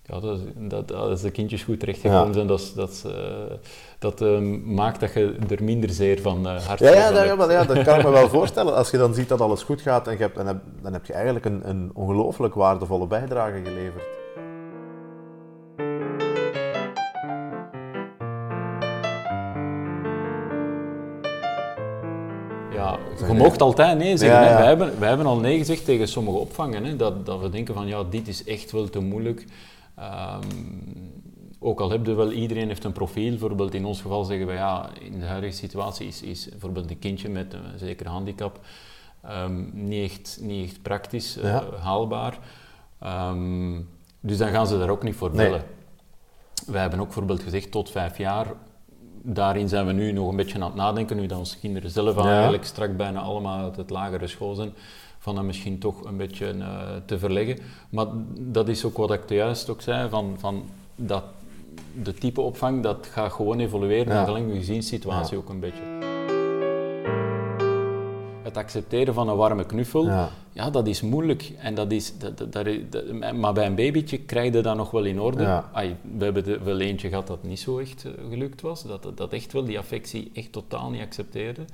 ja, 0.07 0.21
dat, 0.21 0.41
dat, 0.57 0.93
als 0.93 1.21
de 1.21 1.31
kindjes 1.31 1.63
goed 1.63 1.81
terechtgekomen 1.81 2.27
Ja. 2.27 2.33
zijn, 2.33 2.47
dat, 2.47 2.73
dat, 2.77 3.05
eh, 3.07 3.55
dat 3.99 4.21
ehm, 4.21 4.75
maakt 4.75 5.01
dat 5.01 5.13
je 5.13 5.37
er 5.49 5.65
minder 5.65 5.91
zeer 5.91 6.21
van 6.21 6.47
uh, 6.47 6.67
hart 6.67 6.79
Ja, 6.79 6.95
ja, 6.95 7.11
dat, 7.11 7.25
ja, 7.25 7.35
maar 7.35 7.51
ja, 7.51 7.65
dat 7.65 7.83
kan 7.83 7.99
ik 7.99 8.05
me 8.05 8.11
wel 8.11 8.29
voorstellen. 8.39 8.75
Als 8.75 8.91
je 8.91 8.97
dan 8.99 9.15
ziet 9.15 9.29
dat 9.29 9.41
alles 9.41 9.63
goed 9.63 9.81
gaat 9.81 10.07
en 10.07 10.13
je 10.13 10.19
hebt, 10.19 10.37
dan, 10.37 10.47
heb, 10.47 10.57
dan 10.83 10.93
heb 10.93 11.07
je 11.07 11.13
eigenlijk 11.13 11.45
een, 11.45 11.69
een 11.69 11.91
ongelooflijk 11.95 12.55
waardevolle 12.55 13.07
bijdrage 13.07 13.61
geleverd. 13.65 14.05
Ja, 22.73 22.99
je 23.27 23.33
mocht 23.33 23.63
altijd 23.63 23.99
nee 23.99 24.17
zeggen. 24.17 24.41
Ja, 24.41 24.45
hè. 24.45 24.51
ja. 24.51 24.59
Wij, 24.59 24.67
hebben, 24.67 24.99
wij 24.99 25.09
hebben 25.09 25.27
al 25.27 25.39
nee 25.39 25.59
gezegd 25.59 25.85
tegen 25.85 26.09
sommige 26.09 26.39
opvangen. 26.39 26.85
Hè, 26.85 26.97
dat, 26.97 27.27
dat 27.27 27.41
we 27.41 27.49
denken 27.49 27.75
van 27.75 27.87
ja, 27.87 28.03
dit 28.11 28.29
is 28.29 28.45
echt 28.45 28.73
wel 28.73 28.89
te 28.89 29.01
moeilijk. 29.01 29.45
Ehm, 29.97 30.41
ook 31.59 31.81
al 31.81 31.91
heb 31.91 32.07
je 32.07 32.15
wel, 32.15 32.33
iedereen 32.33 32.69
heeft 32.69 32.85
een 32.85 32.93
profiel. 32.93 33.31
Bijvoorbeeld 33.31 33.75
in 33.75 33.85
ons 33.85 34.01
geval 34.01 34.25
zeggen 34.25 34.47
we 34.47 34.53
ja, 34.53 34.89
in 35.01 35.19
de 35.19 35.27
huidige 35.27 35.57
situatie 35.57 36.07
is, 36.07 36.23
is 36.23 36.49
bijvoorbeeld 36.49 36.91
een 36.91 36.99
kindje 36.99 37.29
met 37.29 37.53
een 37.53 37.79
zekere 37.79 38.09
handicap 38.09 38.61
ehm, 39.23 39.63
niet, 39.73 40.11
echt, 40.11 40.39
niet 40.41 40.69
echt 40.71 40.83
praktisch 40.83 41.37
eh, 41.37 41.45
Ja. 41.51 41.65
haalbaar. 41.81 42.39
Ehm, 42.99 43.81
dus 44.21 44.39
dan 44.39 44.49
gaan 44.49 44.67
ze 44.67 44.79
daar 44.79 44.89
ook 44.91 45.03
niet 45.03 45.15
voor 45.17 45.31
Nee. 45.35 45.47
bellen. 45.47 45.65
Wij 46.67 46.81
hebben 46.81 46.99
ook 47.01 47.05
bijvoorbeeld 47.07 47.43
gezegd 47.43 47.71
tot 47.71 47.91
vijf 47.91 48.19
jaar. 48.19 48.47
Daarin 49.23 49.69
zijn 49.69 49.87
we 49.87 49.93
nu 49.93 50.13
nog 50.13 50.29
een 50.29 50.37
beetje 50.37 50.55
aan 50.55 50.63
het 50.65 50.75
nadenken, 50.75 51.17
nu 51.17 51.27
dat 51.27 51.39
onze 51.39 51.59
kinderen 51.59 51.91
zelf 51.91 52.17
Ja. 52.17 52.31
eigenlijk 52.33 52.65
straks 52.65 52.97
bijna 52.97 53.21
allemaal 53.21 53.65
uit 53.65 53.77
het 53.77 53.91
lagere 53.91 54.27
school 54.27 54.55
zijn, 54.55 54.73
van 55.25 55.35
dat 55.35 55.45
misschien 55.45 55.79
toch 55.79 56.05
een 56.05 56.17
beetje 56.17 56.47
eh, 56.47 56.79
te 57.07 57.19
verleggen. 57.19 57.59
Maar 57.91 58.07
dat 58.39 58.69
is 58.69 58.85
ook 58.85 58.97
wat 58.97 59.13
ik 59.13 59.29
juist 59.29 59.71
ook 59.71 59.81
zei, 59.81 60.09
van, 60.09 60.35
van 60.39 60.65
dat 60.97 61.25
de 62.03 62.15
type 62.15 62.41
opvang, 62.41 62.83
dat 62.83 63.07
gaat 63.11 63.33
gewoon 63.33 63.61
evolueren 63.61 64.15
Ja. 64.15 64.25
naar 64.27 64.35
de 64.35 64.55
gezinssituatie 64.55 65.37
Ja. 65.37 65.43
ook 65.43 65.49
een 65.49 65.61
beetje. 65.61 65.83
Het 68.43 68.57
accepteren 68.57 69.15
van 69.15 69.29
een 69.29 69.37
warme 69.37 69.67
knuffel, 69.67 70.05
Ja. 70.07 70.31
ja, 70.53 70.71
dat 70.71 70.87
is 70.87 71.01
moeilijk. 71.01 71.53
En 71.59 71.75
dat 71.75 71.93
is, 71.93 72.19
dat, 72.19 72.53
dat, 72.53 72.67
maar 73.35 73.53
bij 73.53 73.67
een 73.67 73.75
babytje 73.75 74.19
krijg 74.19 74.55
je 74.55 74.61
dat 74.63 74.77
nog 74.77 74.91
wel 74.91 75.05
in 75.05 75.21
orde. 75.21 75.63
Ai, 75.73 75.97
we 76.19 76.25
hebben 76.25 76.47
er 76.47 76.65
wel 76.65 76.81
eentje 76.81 77.09
gehad 77.09 77.27
dat 77.27 77.43
niet 77.43 77.61
zo 77.61 77.79
echt 77.79 78.05
eh, 78.05 78.11
gelukt 78.31 78.61
was. 78.61 78.83
Dat, 78.83 79.03
dat, 79.03 79.17
dat 79.17 79.33
echt 79.33 79.53
wel 79.53 79.65
die 79.65 79.79
affectie 79.79 80.31
echt 80.35 80.53
totaal 80.53 80.91
niet 80.91 81.03
accepteerde. 81.03 81.65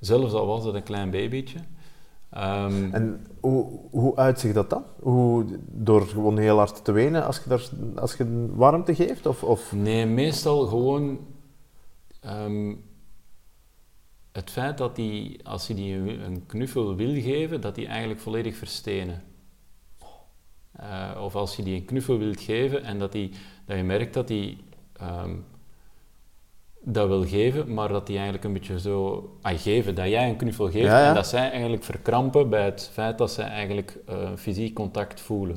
Zelfs 0.00 0.32
al 0.32 0.46
was 0.46 0.64
het 0.64 0.74
een 0.74 0.82
klein 0.82 1.10
babytje. 1.10 1.58
Ehm, 2.34 2.88
En 2.92 3.26
hoe, 3.40 3.80
hoe 3.90 4.16
uitzicht 4.16 4.54
dat 4.54 4.70
dan? 4.70 4.84
Hoe, 5.00 5.44
door 5.66 6.06
gewoon 6.06 6.38
heel 6.38 6.56
hard 6.56 6.84
te 6.84 6.92
wenen 6.92 7.24
als 7.26 7.36
je, 7.36 7.48
daar, 7.48 7.68
als 7.96 8.14
je 8.14 8.46
warmte 8.54 8.94
geeft? 8.94 9.26
Of, 9.26 9.42
of? 9.42 9.72
Nee, 9.72 10.06
meestal 10.06 10.66
gewoon 10.66 11.18
ehm, 12.20 12.74
het 14.32 14.50
feit 14.50 14.78
dat 14.78 14.96
die, 14.96 15.46
als 15.46 15.66
je 15.66 15.74
die 15.74 15.94
een 15.94 16.20
een 16.20 16.46
knuffel 16.46 16.94
wil 16.96 17.22
geven, 17.22 17.60
dat 17.60 17.74
die 17.74 17.86
eigenlijk 17.86 18.20
volledig 18.20 18.56
verstenen. 18.56 19.22
Eh, 20.72 21.20
of 21.22 21.34
als 21.36 21.56
je 21.56 21.62
die 21.62 21.76
een 21.76 21.84
knuffel 21.84 22.18
wilt 22.18 22.40
geven 22.40 22.82
en 22.82 22.98
dat, 22.98 23.12
die, 23.12 23.30
dat 23.66 23.76
je 23.76 23.82
merkt 23.82 24.14
dat 24.14 24.28
die 24.28 24.58
ehm, 24.92 25.36
dat 26.84 27.08
wil 27.08 27.24
geven, 27.26 27.74
maar 27.74 27.88
dat 27.88 28.06
die 28.06 28.14
eigenlijk 28.14 28.44
een 28.44 28.52
beetje 28.52 28.80
zo... 28.80 29.30
Ah, 29.42 29.58
geven, 29.58 29.94
dat 29.94 30.08
jij 30.08 30.28
een 30.28 30.36
knuffel 30.36 30.64
geeft 30.70 30.86
Ja, 30.86 31.00
ja. 31.00 31.08
en 31.08 31.14
dat 31.14 31.26
zij 31.26 31.50
eigenlijk 31.50 31.84
verkrampen 31.84 32.48
bij 32.50 32.64
het 32.64 32.90
feit 32.92 33.18
dat 33.18 33.30
zij 33.30 33.44
eigenlijk 33.46 33.98
eh, 34.06 34.16
fysiek 34.36 34.74
contact 34.74 35.20
voelen. 35.20 35.56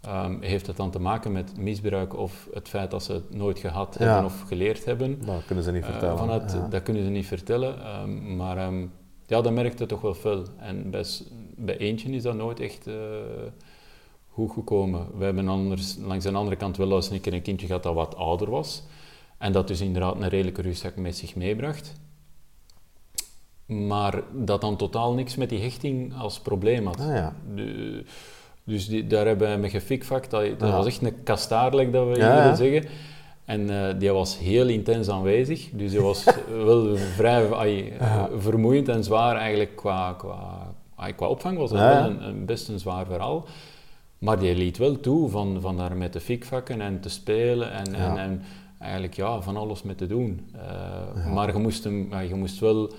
Ehm, 0.00 0.40
heeft 0.40 0.66
het 0.66 0.76
dan 0.76 0.90
te 0.90 0.98
maken 1.00 1.32
met 1.32 1.56
misbruik 1.56 2.16
of 2.16 2.48
het 2.52 2.68
feit 2.68 2.90
dat 2.90 3.02
ze 3.02 3.12
het 3.12 3.34
nooit 3.34 3.58
gehad 3.58 3.96
Ja. 3.98 4.04
hebben 4.04 4.24
of 4.24 4.40
geleerd 4.46 4.84
hebben? 4.84 5.18
Dat 5.26 5.44
kunnen 5.46 5.64
ze 5.64 5.72
niet 5.72 5.82
Eh, 5.84 5.90
vertellen. 5.90 6.18
vanuit. 6.18 6.56
Dat 6.70 6.82
kunnen 6.82 7.02
ze 7.04 7.08
niet 7.10 7.26
vertellen, 7.26 7.82
ehm, 7.84 8.36
maar 8.36 8.56
ehm, 8.56 8.80
ja, 9.26 9.40
dat 9.40 9.52
merkte 9.52 9.86
toch 9.86 10.00
wel 10.00 10.14
veel. 10.14 10.42
En 10.58 10.90
bij 11.56 11.76
eentje 11.78 12.10
is 12.10 12.22
dat 12.22 12.34
nooit 12.34 12.60
echt 12.60 12.86
eh, 12.86 12.94
goed 14.32 14.50
gekomen. 14.52 15.06
We 15.18 15.24
hebben 15.24 15.48
anders, 15.48 15.96
langs 16.06 16.24
de 16.24 16.32
andere 16.32 16.56
kant 16.56 16.76
wel 16.76 16.94
eens 16.94 17.10
een 17.10 17.20
keer 17.20 17.32
een 17.34 17.42
kindje 17.42 17.66
gehad 17.66 17.82
dat 17.82 17.94
wat 17.94 18.16
ouder 18.16 18.50
was. 18.50 18.82
En 19.38 19.52
dat 19.52 19.68
dus 19.68 19.80
inderdaad 19.80 20.14
een 20.16 20.28
redelijke 20.28 20.62
rugzak 20.62 20.96
met 20.96 21.16
zich 21.16 21.34
meebracht. 21.36 21.92
Maar 23.66 24.22
dat 24.32 24.60
dan 24.60 24.76
totaal 24.76 25.14
niks 25.14 25.36
met 25.36 25.48
die 25.48 25.60
hechting 25.60 26.14
als 26.18 26.40
probleem 26.40 26.86
had. 26.86 27.00
Ah, 27.00 27.06
ja. 27.14 27.34
De- 27.54 28.04
dus 28.64 28.88
die, 28.88 29.06
daar 29.06 29.26
hebben 29.26 29.50
we 29.52 29.56
mee 29.56 29.70
gefikvakt. 29.70 30.30
Dat, 30.30 30.58
dat 30.58 30.68
Ja. 30.68 30.76
was 30.76 30.86
echt 30.86 31.02
een 31.02 31.22
kastaarlijk, 31.22 31.92
dat 31.92 32.06
we 32.06 32.10
Ja, 32.16 32.28
willen 32.34 32.44
ja. 32.48 32.54
zeggen. 32.54 32.84
En 33.44 33.70
eh, 33.88 33.98
die 33.98 34.10
was 34.12 34.38
heel 34.38 34.66
intens 34.68 35.08
aanwezig. 35.08 35.68
Dus 35.72 35.90
die 35.90 36.00
was 36.00 36.24
wel 36.64 36.96
vrij 36.96 37.48
Ja. 37.98 38.28
vermoeiend 38.36 38.88
en 38.88 39.04
zwaar 39.04 39.36
eigenlijk 39.36 39.76
qua, 39.76 40.12
qua, 40.12 40.74
qua 41.16 41.26
opvang. 41.28 41.58
Was 41.58 41.70
dat 41.70 41.78
wel 41.78 42.04
een, 42.10 42.22
een 42.28 42.44
best 42.44 42.68
een 42.68 42.78
zwaar 42.78 43.06
verhaal. 43.06 43.46
Maar 44.18 44.38
die 44.38 44.54
liet 44.54 44.76
wel 44.78 45.00
toe 45.00 45.28
van, 45.28 45.60
van 45.60 45.76
daar 45.76 45.96
met 45.96 46.12
te 46.12 46.20
fikvakken 46.20 46.80
en 46.80 47.00
te 47.00 47.08
spelen 47.08 47.72
en, 47.72 47.94
en, 47.94 48.16
en 48.18 48.42
eigenlijk 48.78 49.14
ja, 49.14 49.40
van 49.40 49.56
alles 49.56 49.82
mee 49.82 49.94
te 49.94 50.06
doen. 50.06 50.48
Eh, 50.52 50.60
Ja. 51.24 51.28
Maar 51.32 51.52
je 51.52 51.58
moest, 51.58 51.84
hem, 51.84 52.14
je 52.22 52.34
moest 52.34 52.58
wel... 52.58 52.92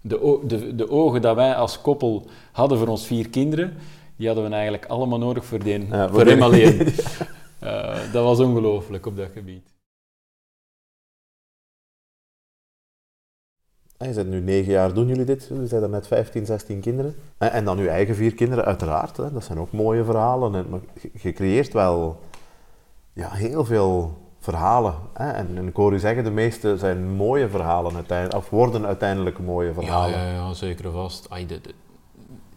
De, 0.00 0.40
de, 0.46 0.74
de 0.74 0.90
ogen 0.90 1.22
dat 1.22 1.36
wij 1.36 1.54
als 1.54 1.80
koppel 1.80 2.26
hadden 2.52 2.78
voor 2.78 2.88
ons 2.88 3.06
vier 3.06 3.28
kinderen, 3.28 3.74
die 4.16 4.26
hadden 4.26 4.44
we 4.48 4.54
eigenlijk 4.54 4.86
allemaal 4.86 5.18
nodig 5.18 5.44
voor, 5.44 5.58
die, 5.58 5.86
Ja, 5.86 6.08
voor 6.08 6.26
hem 6.26 6.42
alleen. 6.42 6.86
Eh, 7.62 8.12
dat 8.12 8.24
was 8.24 8.40
ongelooflijk 8.40 9.06
op 9.06 9.16
dat 9.16 9.30
gebied. 9.30 9.72
Ah, 13.96 14.08
Je 14.08 14.14
bent 14.14 14.28
nu 14.28 14.40
negen 14.40 14.72
jaar, 14.72 14.94
doen 14.94 15.06
jullie 15.06 15.24
dit? 15.24 15.46
Jullie 15.48 15.66
zijn 15.68 15.82
er 15.82 15.88
net 15.88 16.06
15, 16.06 16.46
16 16.46 16.80
kinderen. 16.80 17.14
En, 17.38 17.64
dan 17.64 17.78
uw 17.78 17.86
eigen 17.86 18.14
vier 18.14 18.34
kinderen, 18.34 18.64
uiteraard. 18.64 19.16
Hè. 19.16 19.32
Dat 19.32 19.44
zijn 19.44 19.58
ook 19.58 19.72
mooie 19.72 20.04
verhalen. 20.04 20.54
En, 20.54 20.68
maar 20.70 20.80
je, 21.00 21.10
je 21.12 21.32
creëert 21.32 21.72
wel 21.72 22.20
ja, 23.12 23.30
heel 23.30 23.64
veel 23.64 24.21
verhalen. 24.42 24.94
Hè. 25.14 25.30
En, 25.30 25.56
en 25.56 25.66
ik 25.68 25.76
hoor 25.76 25.92
u 25.92 25.98
zeggen, 25.98 26.24
de 26.24 26.30
meeste 26.30 26.76
zijn 26.78 27.08
mooie 27.14 27.48
verhalen 27.48 27.94
uiteindelijk, 27.94 28.38
of 28.38 28.50
worden 28.50 28.86
uiteindelijk 28.86 29.38
mooie 29.38 29.72
verhalen. 29.72 30.18
ja, 30.18 30.32
ja, 30.32 30.52
zeker 30.54 30.90
vast. 30.92 31.26
Ai, 31.30 31.46
de, 31.46 31.60
de- 31.60 31.74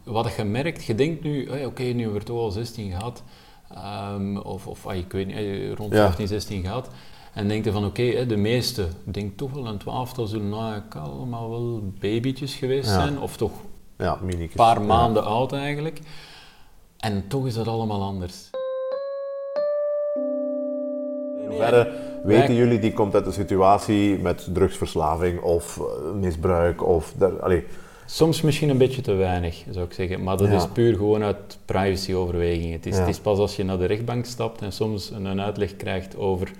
wat 0.03 0.35
je 0.35 0.43
merkt, 0.43 0.85
je 0.85 0.95
denkt 0.95 1.23
nu, 1.23 1.49
oké, 1.65 1.83
nu 1.83 2.01
hebben 2.01 2.19
we 2.19 2.25
toch 2.25 2.39
al 2.39 2.51
16 2.51 2.91
gehad, 2.91 3.23
ehm, 3.73 4.37
of, 4.37 4.67
of 4.67 4.87
ai, 4.87 4.99
ik 4.99 5.11
weet 5.11 5.27
niet, 5.27 5.35
eh, 5.35 5.71
rond 5.73 5.93
Ja. 5.93 5.99
15, 6.05 6.27
16 6.27 6.61
gehad, 6.63 6.89
en 7.33 7.47
denk 7.47 7.63
je 7.65 7.71
van, 7.71 7.85
oké, 7.85 8.25
de 8.25 8.37
meeste, 8.37 8.87
denk 9.03 9.37
toch 9.37 9.51
wel 9.51 9.67
een 9.67 9.77
twaalftal 9.77 10.25
zullen 10.25 10.49
nou 10.49 10.63
eigenlijk 10.63 10.95
allemaal 10.95 11.49
wel 11.49 11.93
babytjes 11.99 12.55
geweest 12.55 12.89
Ja. 12.89 12.93
zijn, 12.93 13.19
of 13.19 13.37
toch 13.37 13.51
Ja, 13.97 14.17
een 14.27 14.49
paar 14.55 14.79
Ja. 14.79 14.85
maanden 14.85 15.25
oud 15.25 15.53
eigenlijk. 15.53 15.99
En 16.97 17.27
toch 17.27 17.45
is 17.45 17.53
dat 17.53 17.67
allemaal 17.67 18.01
anders. 18.03 18.49
In 21.45 21.51
hoeverre 21.51 21.91
weten 22.23 22.47
Wij- 22.47 22.55
jullie 22.55 22.79
die 22.79 22.93
komt 22.93 23.13
uit 23.15 23.25
een 23.25 23.33
situatie 23.33 24.19
met 24.19 24.47
drugsverslaving 24.53 25.41
of 25.41 25.81
misbruik 26.19 26.83
of... 26.87 27.13
Allee, 27.41 27.63
Soms 28.07 28.41
misschien 28.41 28.69
een 28.69 28.77
beetje 28.77 29.01
te 29.01 29.13
weinig, 29.13 29.63
zou 29.71 29.85
ik 29.85 29.93
zeggen. 29.93 30.23
Maar 30.23 30.37
dat 30.37 30.47
Ja. 30.47 30.55
is 30.55 30.67
puur 30.73 30.95
gewoon 30.95 31.23
uit 31.23 31.57
privacyoverwegingen. 31.65 32.71
Het 32.71 32.85
Ja. 32.85 32.99
het 32.99 33.07
is 33.07 33.19
pas 33.19 33.37
als 33.37 33.55
je 33.55 33.63
naar 33.63 33.77
de 33.77 33.85
rechtbank 33.85 34.25
stapt 34.25 34.61
en 34.61 34.71
soms 34.71 35.09
een, 35.11 35.25
een 35.25 35.41
uitleg 35.41 35.75
krijgt 35.75 36.17
over 36.17 36.51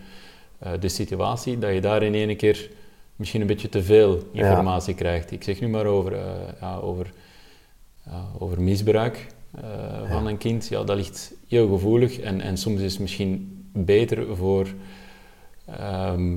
eh, 0.60 0.72
de 0.80 0.90
situatie, 0.90 1.58
dat 1.60 1.74
je 1.74 1.82
daar 1.82 2.04
in 2.04 2.14
één 2.14 2.36
keer 2.38 2.70
misschien 3.16 3.42
een 3.42 3.48
beetje 3.48 3.70
te 3.70 3.84
veel 3.84 4.20
Ja. 4.32 4.50
informatie 4.50 4.94
krijgt. 4.94 5.32
Ik 5.32 5.44
zeg 5.44 5.62
nu 5.62 5.68
maar 5.68 5.86
over, 5.86 6.14
eh, 6.14 6.20
ja, 6.62 6.78
over, 6.78 7.12
ja, 8.06 8.26
over 8.40 8.62
misbruik 8.62 9.28
eh, 9.56 9.62
van 10.12 10.28
een 10.28 10.38
kind. 10.38 10.68
Ja, 10.68 10.84
dat 10.84 10.96
ligt 10.98 11.34
heel 11.48 11.68
gevoelig 11.68 12.20
en, 12.20 12.42
en 12.42 12.58
soms 12.58 12.82
is 12.82 12.92
het 12.92 13.02
misschien 13.02 13.55
beter 13.76 14.36
voor 14.36 14.68
ehm, 15.66 16.36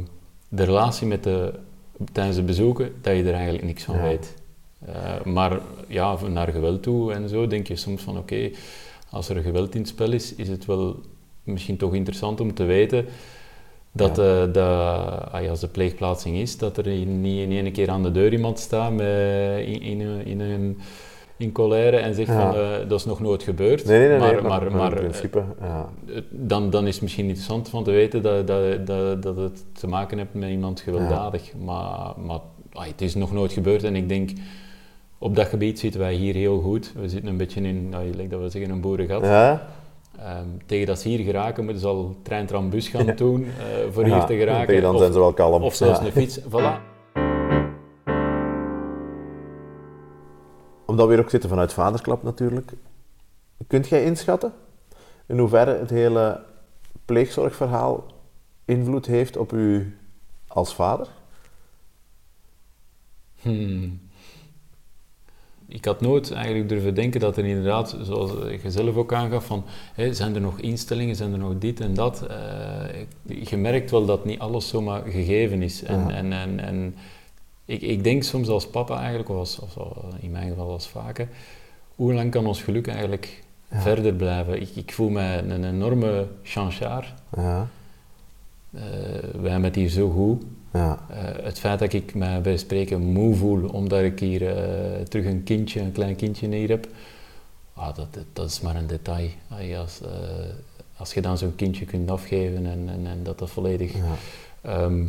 de 0.49 0.65
relatie 0.65 1.07
met 1.07 1.23
de, 1.25 1.53
tijdens 2.13 2.37
de 2.37 2.43
bezoeken 2.43 2.93
dat 3.01 3.17
je 3.17 3.23
er 3.25 3.35
eigenlijk 3.35 3.65
niks 3.65 3.83
van 3.85 3.95
Ja. 3.95 4.03
weet. 4.03 4.35
Eh, 4.87 5.23
maar 5.25 5.61
ja, 5.89 6.17
naar 6.29 6.49
geweld 6.49 6.83
toe 6.83 7.13
en 7.13 7.29
zo 7.29 7.47
denk 7.47 7.67
je 7.67 7.77
soms 7.77 8.03
van 8.03 8.19
oké, 8.19 8.51
als 9.11 9.29
er 9.29 9.43
geweld 9.43 9.75
in 9.75 9.81
het 9.81 9.89
spel 9.91 10.13
is, 10.13 10.35
is 10.35 10.49
het 10.49 10.65
wel 10.65 10.97
misschien 11.43 11.77
toch 11.77 11.95
interessant 11.95 12.41
om 12.41 12.55
te 12.55 12.65
weten 12.65 13.07
dat, 13.93 14.17
Ja. 14.17 14.43
eh, 14.43 14.53
dat 14.53 15.33
ah 15.33 15.49
als 15.51 15.61
de 15.61 15.69
pleegplaatsing 15.69 16.37
is, 16.37 16.59
dat 16.59 16.77
er 16.77 16.87
niet 17.07 17.41
in 17.41 17.53
één 17.53 17.73
keer 17.73 17.91
aan 17.91 18.03
de 18.03 18.11
deur 18.11 18.33
iemand 18.33 18.59
staat 18.59 18.93
met, 18.93 19.67
in, 19.67 20.01
in 20.27 20.41
een 20.41 20.79
in 21.39 21.53
colère 21.53 21.97
en 21.97 22.15
zegt 22.15 22.29
Ja. 22.29 22.53
van 22.53 22.61
eh, 22.61 22.69
dat 22.89 22.99
is 22.99 23.05
nog 23.05 23.21
nooit 23.21 23.43
gebeurd. 23.43 23.85
nee, 23.85 23.99
nee, 23.99 24.09
nee, 24.09 24.19
maar, 24.19 24.33
nee, 24.33 24.43
maar, 24.43 24.63
maar, 24.63 24.73
maar, 24.73 24.91
in 24.91 24.97
eh, 24.99 25.03
principe, 25.03 25.45
ja. 25.61 25.89
het- 26.07 26.25
dan, 26.31 26.71
dan 26.71 26.87
is 26.87 26.93
het 26.95 27.03
misschien 27.03 27.25
interessant 27.25 27.69
van 27.69 27.85
te 27.85 27.91
weten 27.91 28.23
dat, 28.23 28.47
dat, 28.47 28.87
dat, 28.87 29.23
dat 29.23 29.37
het 29.37 29.65
te 29.73 29.87
maken 29.87 30.19
hebt 30.19 30.35
met 30.35 30.51
iemand 30.51 30.81
gewelddadig. 30.81 31.53
Maar, 31.65 32.13
maar 32.17 32.41
het 32.73 33.01
is 33.01 33.15
nog 33.15 33.33
nooit 33.33 33.53
gebeurd 33.53 33.85
en 33.85 33.97
ik 33.97 34.09
denk, 34.09 34.31
op 35.19 35.37
dat 35.37 35.47
gebied 35.47 35.79
zitten 35.79 36.01
wij 36.01 36.15
hier 36.15 36.35
heel 36.35 36.61
goed. 36.61 36.93
We 37.01 37.09
zitten 37.09 37.29
een 37.31 37.37
beetje 37.37 37.61
in, 37.61 37.89
nou, 37.89 38.05
like 38.11 38.29
dat 38.29 38.41
we 38.41 38.49
zeggen, 38.49 38.71
een 38.71 38.81
boerengat. 38.81 39.23
Ja? 39.25 39.67
Ehm, 40.19 40.45
tegen 40.67 40.87
dat 40.87 40.99
ze 41.01 41.09
hier 41.09 41.25
geraken, 41.25 41.65
moeten 41.65 41.83
ze 41.83 41.89
al 41.89 42.17
trein, 42.23 42.47
tram, 42.47 42.71
bus 42.71 42.89
gaan 42.89 43.13
doen 43.17 43.45
eh, 43.45 43.93
voor 43.93 44.05
hier 44.05 44.25
te 44.25 44.37
geraken. 44.37 44.67
tegen 44.67 44.83
dan 44.83 44.95
of, 44.95 45.01
zijn 45.01 45.13
ze 45.13 45.19
wel 45.19 45.33
kalm. 45.33 45.63
of 45.63 45.75
zelfs 45.75 46.01
een 46.01 46.13
fiets. 46.13 46.41
Voilà. 46.41 46.97
Omdat 50.99 51.13
we 51.13 51.17
hier 51.19 51.25
ook 51.27 51.33
zitten 51.33 51.51
vanuit 51.51 51.73
Vaderklap 51.73 52.23
natuurlijk. 52.23 52.73
Kunt 53.67 53.89
jij 53.89 54.05
inschatten 54.05 54.53
in 55.27 55.39
hoeverre 55.39 55.79
het 55.79 55.91
hele 55.91 56.45
pleegzorgverhaal 57.05 58.07
invloed 58.65 59.07
heeft 59.07 59.37
op 59.37 59.53
u 59.53 59.99
als 60.47 60.75
vader? 60.75 61.09
Hmm. 63.41 64.01
Ik 65.67 65.85
had 65.85 66.01
nooit 66.01 66.33
eigenlijk 66.33 66.69
durven 66.69 66.95
denken 66.95 67.21
dat 67.21 67.37
er 67.37 67.45
inderdaad, 67.45 67.97
zoals 68.03 68.31
je 68.63 68.71
zelf 68.71 68.97
ook 68.97 69.13
aangaf, 69.13 69.45
van 69.47 69.65
zijn 70.11 70.35
er 70.35 70.41
nog 70.41 70.59
instellingen, 70.61 71.17
zijn 71.17 71.33
er 71.33 71.39
nog 71.39 71.59
dit 71.59 71.81
en 71.81 71.95
dat. 71.95 72.27
Ik- 73.27 73.49
je 73.49 73.57
merkt 73.57 73.91
wel 73.91 74.07
dat 74.07 74.25
niet 74.25 74.39
alles 74.39 74.69
zomaar 74.69 75.03
gegeven 75.03 75.63
is. 75.63 75.83
En, 75.83 75.99
Ja. 76.01 76.11
en, 76.11 76.33
en, 76.33 76.61
en 76.61 76.95
ik, 77.69 77.83
ik 77.83 78.05
denk 78.05 78.23
soms 78.23 78.49
als 78.49 78.67
papa 78.69 78.99
eigenlijk, 78.99 79.29
of, 79.29 79.37
als, 79.37 79.59
of 79.59 79.77
in 80.21 80.31
mijn 80.31 80.49
geval 80.49 80.71
als 80.71 80.89
vaker, 80.89 81.29
hoe 81.95 82.13
lang 82.15 82.31
kan 82.31 82.47
ons 82.47 82.63
geluk 82.63 82.87
eigenlijk 82.87 83.43
Ja. 83.71 83.81
verder 83.81 84.15
blijven? 84.15 84.61
Ik, 84.61 84.69
ik 84.75 84.93
voel 84.93 85.09
mij 85.09 85.39
een 85.39 85.65
enorme 85.65 86.27
chanchard. 86.43 87.15
Ja. 87.37 87.69
Eh, 88.73 88.81
wij 89.41 89.51
hebben 89.51 89.63
het 89.65 89.75
hier 89.75 89.89
zo 89.89 90.11
goed. 90.11 90.43
Ja. 90.73 90.99
Eh, 91.11 91.45
het 91.45 91.59
feit 91.59 91.79
dat 91.79 91.93
ik 91.93 92.15
mij 92.15 92.41
bij 92.41 92.57
spreken 92.57 93.01
moe 93.01 93.35
voel 93.35 93.69
omdat 93.69 94.03
ik 94.03 94.19
hier 94.21 94.57
eh, 94.57 95.03
terug 95.03 95.25
een 95.27 95.43
kindje, 95.45 95.81
een 95.81 95.93
klein 95.93 96.17
kindje 96.17 96.49
hier 96.55 96.69
heb, 96.69 96.89
ah, 97.75 97.95
dat, 97.97 98.15
dat, 98.15 98.25
dat 98.33 98.51
is 98.51 98.61
maar 98.61 98.77
een 98.77 98.87
detail. 98.87 99.29
Als, 99.79 100.01
als 100.97 101.15
je 101.15 101.21
dan 101.21 101.39
zo'n 101.39 101.55
kindje 101.55 101.85
kunt 101.85 102.11
afgeven 102.11 102.67
en, 102.67 102.89
en, 102.89 103.07
en 103.07 103.23
dat 103.23 103.39
dat 103.39 103.51
volledig 103.51 103.93
ja. 103.93 104.03
ehm, 104.61 105.07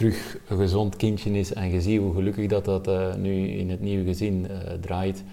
terug 0.00 0.36
een 0.48 0.56
gezond 0.56 0.96
kindje 0.96 1.30
is 1.30 1.52
en 1.52 1.70
je 1.70 1.80
ziet 1.80 2.00
hoe 2.00 2.14
gelukkig 2.14 2.46
dat 2.46 2.64
dat 2.64 2.88
eh, 2.88 3.14
nu 3.14 3.48
in 3.48 3.70
het 3.70 3.80
nieuwe 3.80 4.04
gezin 4.04 4.48
eh, 4.48 4.72
draait, 4.80 5.24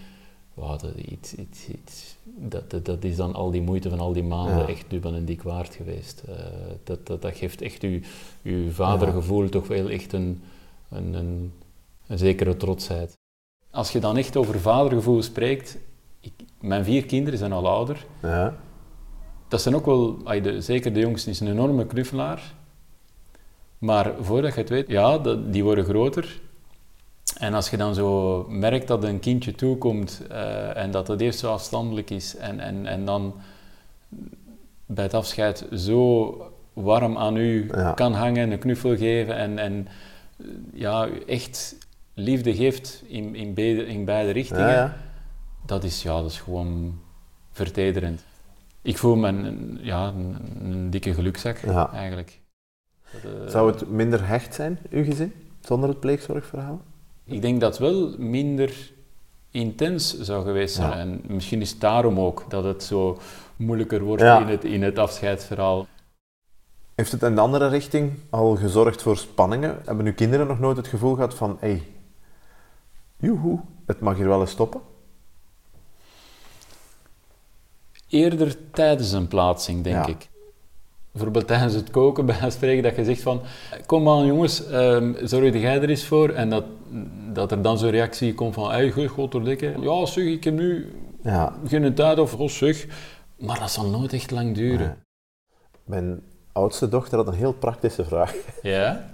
wauw, 0.53 0.77
dat, 0.77 0.95
iets, 0.95 1.33
iets, 1.33 1.67
iets, 1.67 2.15
dat, 2.23 2.69
dat, 2.69 2.85
dat 2.85 3.03
is 3.03 3.15
dan 3.15 3.33
al 3.33 3.51
die 3.51 3.61
moeite 3.61 3.89
van 3.89 3.99
al 3.99 4.13
die 4.13 4.23
maanden 4.23 4.57
Ja. 4.57 4.67
echt 4.67 4.85
dubbel 4.89 5.13
en 5.13 5.25
dik 5.25 5.41
waard 5.41 5.75
geweest. 5.75 6.23
Eh, 6.27 6.35
dat, 6.83 7.07
dat, 7.07 7.21
dat 7.21 7.35
geeft 7.35 7.61
echt 7.61 7.81
uw, 7.81 7.99
uw 8.43 8.71
vadergevoel 8.71 9.49
toch 9.49 9.67
wel 9.67 9.89
echt 9.89 10.13
een, 10.13 10.41
een, 10.89 11.13
een, 11.13 11.53
een 12.07 12.17
zekere 12.17 12.57
trotsheid. 12.57 13.13
Als 13.71 13.91
je 13.91 13.99
dan 13.99 14.17
echt 14.17 14.37
over 14.37 14.59
vadergevoel 14.59 15.21
spreekt, 15.21 15.77
ik, 16.19 16.33
mijn 16.59 16.83
vier 16.83 17.05
kinderen 17.05 17.39
zijn 17.39 17.51
al 17.51 17.67
ouder, 17.67 18.05
ja. 18.21 18.55
dat 19.47 19.61
zijn 19.61 19.75
ook 19.75 19.85
wel, 19.85 20.17
zeker 20.59 20.93
de 20.93 20.99
jongste 20.99 21.29
is 21.29 21.39
een 21.39 21.51
enorme 21.51 21.85
knuffelaar. 21.85 22.55
Maar 23.77 24.13
voordat 24.19 24.53
je 24.53 24.59
het 24.59 24.69
weet, 24.69 24.87
ja, 24.87 25.17
dat, 25.17 25.53
die 25.53 25.63
worden 25.63 25.83
groter. 25.85 26.39
En 27.37 27.53
als 27.53 27.69
je 27.69 27.77
dan 27.77 27.93
zo 27.95 28.45
merkt 28.49 28.87
dat 28.87 29.03
een 29.03 29.19
kindje 29.19 29.51
toekomt 29.55 30.21
eh, 30.29 30.77
en 30.77 30.91
dat 30.91 31.07
het 31.07 31.21
eerst 31.21 31.39
zo 31.39 31.51
afstandelijk 31.51 32.09
is 32.09 32.35
en, 32.35 32.59
en, 32.59 32.85
en 32.85 33.05
dan 33.05 33.35
bij 34.85 35.03
het 35.03 35.13
afscheid 35.13 35.65
zo 35.75 36.51
warm 36.73 37.17
aan 37.17 37.37
u 37.37 37.69
Ja. 37.75 37.91
kan 37.91 38.13
hangen, 38.13 38.51
een 38.51 38.59
knuffel 38.59 38.97
geven 38.97 39.35
en, 39.35 39.57
en 39.57 39.87
eh, 40.37 40.45
ja, 40.73 41.07
echt 41.27 41.75
liefde 42.13 42.55
geeft 42.55 43.03
in, 43.07 43.35
in, 43.35 43.53
beide, 43.53 43.85
in 43.85 44.05
beide 44.05 44.31
richtingen 44.31 44.67
Ja, 44.67 44.73
ja. 44.73 44.97
dat 45.65 45.83
is, 45.83 46.03
ja, 46.03 46.21
dat 46.21 46.31
is 46.31 46.39
gewoon 46.39 46.99
vertederend. 47.51 48.23
Ik 48.81 48.97
voel 48.97 49.15
me 49.15 49.27
een, 49.27 49.79
ja, 49.81 50.07
een, 50.07 50.35
een 50.63 50.89
dikke 50.89 51.13
gelukzak, 51.13 51.57
eigenlijk. 51.93 52.39
Eh, 53.11 53.47
Zou 53.47 53.71
het 53.71 53.89
minder 53.89 54.27
hecht 54.27 54.53
zijn, 54.53 54.79
uw 54.89 55.03
gezin, 55.03 55.33
zonder 55.61 55.89
het 55.89 55.99
pleegzorgverhaal? 55.99 56.81
Ik 57.23 57.41
denk 57.41 57.61
dat 57.61 57.69
het 57.77 57.79
wel 57.91 58.15
minder 58.17 58.91
intens 59.51 60.19
zou 60.19 60.43
geweest 60.45 60.75
zijn. 60.75 60.89
Ja. 60.89 60.97
En 60.97 61.21
misschien 61.27 61.61
is 61.61 61.69
het 61.71 61.79
daarom 61.81 62.19
ook 62.19 62.45
dat 62.49 62.63
het 62.63 62.83
zo 62.83 63.17
moeilijker 63.55 64.01
wordt 64.03 64.21
Ja. 64.21 64.39
in, 64.39 64.47
het, 64.47 64.63
in 64.63 64.83
het 64.83 64.99
afscheidsverhaal. 64.99 65.87
Heeft 66.95 67.11
het 67.11 67.23
in 67.23 67.35
de 67.35 67.41
andere 67.41 67.67
richting 67.67 68.13
al 68.29 68.55
gezorgd 68.55 69.01
voor 69.01 69.17
spanningen? 69.17 69.79
Hebben 69.85 70.05
uw 70.05 70.13
kinderen 70.13 70.47
nog 70.47 70.59
nooit 70.59 70.77
het 70.77 70.87
gevoel 70.87 71.13
gehad 71.15 71.33
van, 71.33 71.57
hé, 71.59 71.67
hey, 71.69 71.83
joehoe, 73.19 73.59
het 73.85 73.99
mag 73.99 74.15
hier 74.17 74.27
wel 74.27 74.41
eens 74.41 74.51
stoppen? 74.51 74.81
Eerder 78.09 78.71
tijdens 78.71 79.11
een 79.11 79.27
plaatsing, 79.27 79.83
denk 79.83 79.95
Ja. 79.95 80.07
ik. 80.07 80.29
Bijvoorbeeld 81.17 81.47
tijdens 81.47 81.73
het 81.73 81.89
koken, 81.91 82.25
bij 82.25 82.35
het 82.35 82.53
spreken, 82.53 82.83
dat 82.83 82.95
je 82.95 83.03
zegt 83.03 83.21
van... 83.21 83.41
Kom 83.85 84.09
aan 84.09 84.25
jongens, 84.25 84.67
ehm 84.67 85.13
zorg 85.25 85.53
jij 85.53 85.81
er 85.81 85.89
eens 85.89 86.05
voor? 86.05 86.29
En 86.29 86.49
dat, 86.49 86.63
dat 87.33 87.51
er 87.51 87.61
dan 87.61 87.77
zo'n 87.77 87.89
reactie 87.89 88.33
komt 88.33 88.53
van... 88.53 88.69
Hey, 88.71 88.91
goed, 88.91 89.07
godverdikke. 89.07 89.73
Ja, 89.79 90.05
zeg, 90.05 90.23
ik 90.23 90.43
heb 90.43 90.53
nu 90.53 90.95
Ja. 91.23 91.53
geen 91.65 91.93
tijd 91.93 92.19
of... 92.19 92.35
Oh, 92.35 92.49
zeg. 92.49 92.87
Maar 93.37 93.59
dat 93.59 93.71
zal 93.71 93.85
nooit 93.89 94.13
echt 94.13 94.31
lang 94.31 94.55
duren. 94.55 94.97
Mijn 95.83 96.21
oudste 96.51 96.89
dochter 96.89 97.17
had 97.17 97.27
een 97.27 97.33
heel 97.33 97.53
praktische 97.53 98.05
vraag. 98.05 98.33
Ja? 98.61 99.05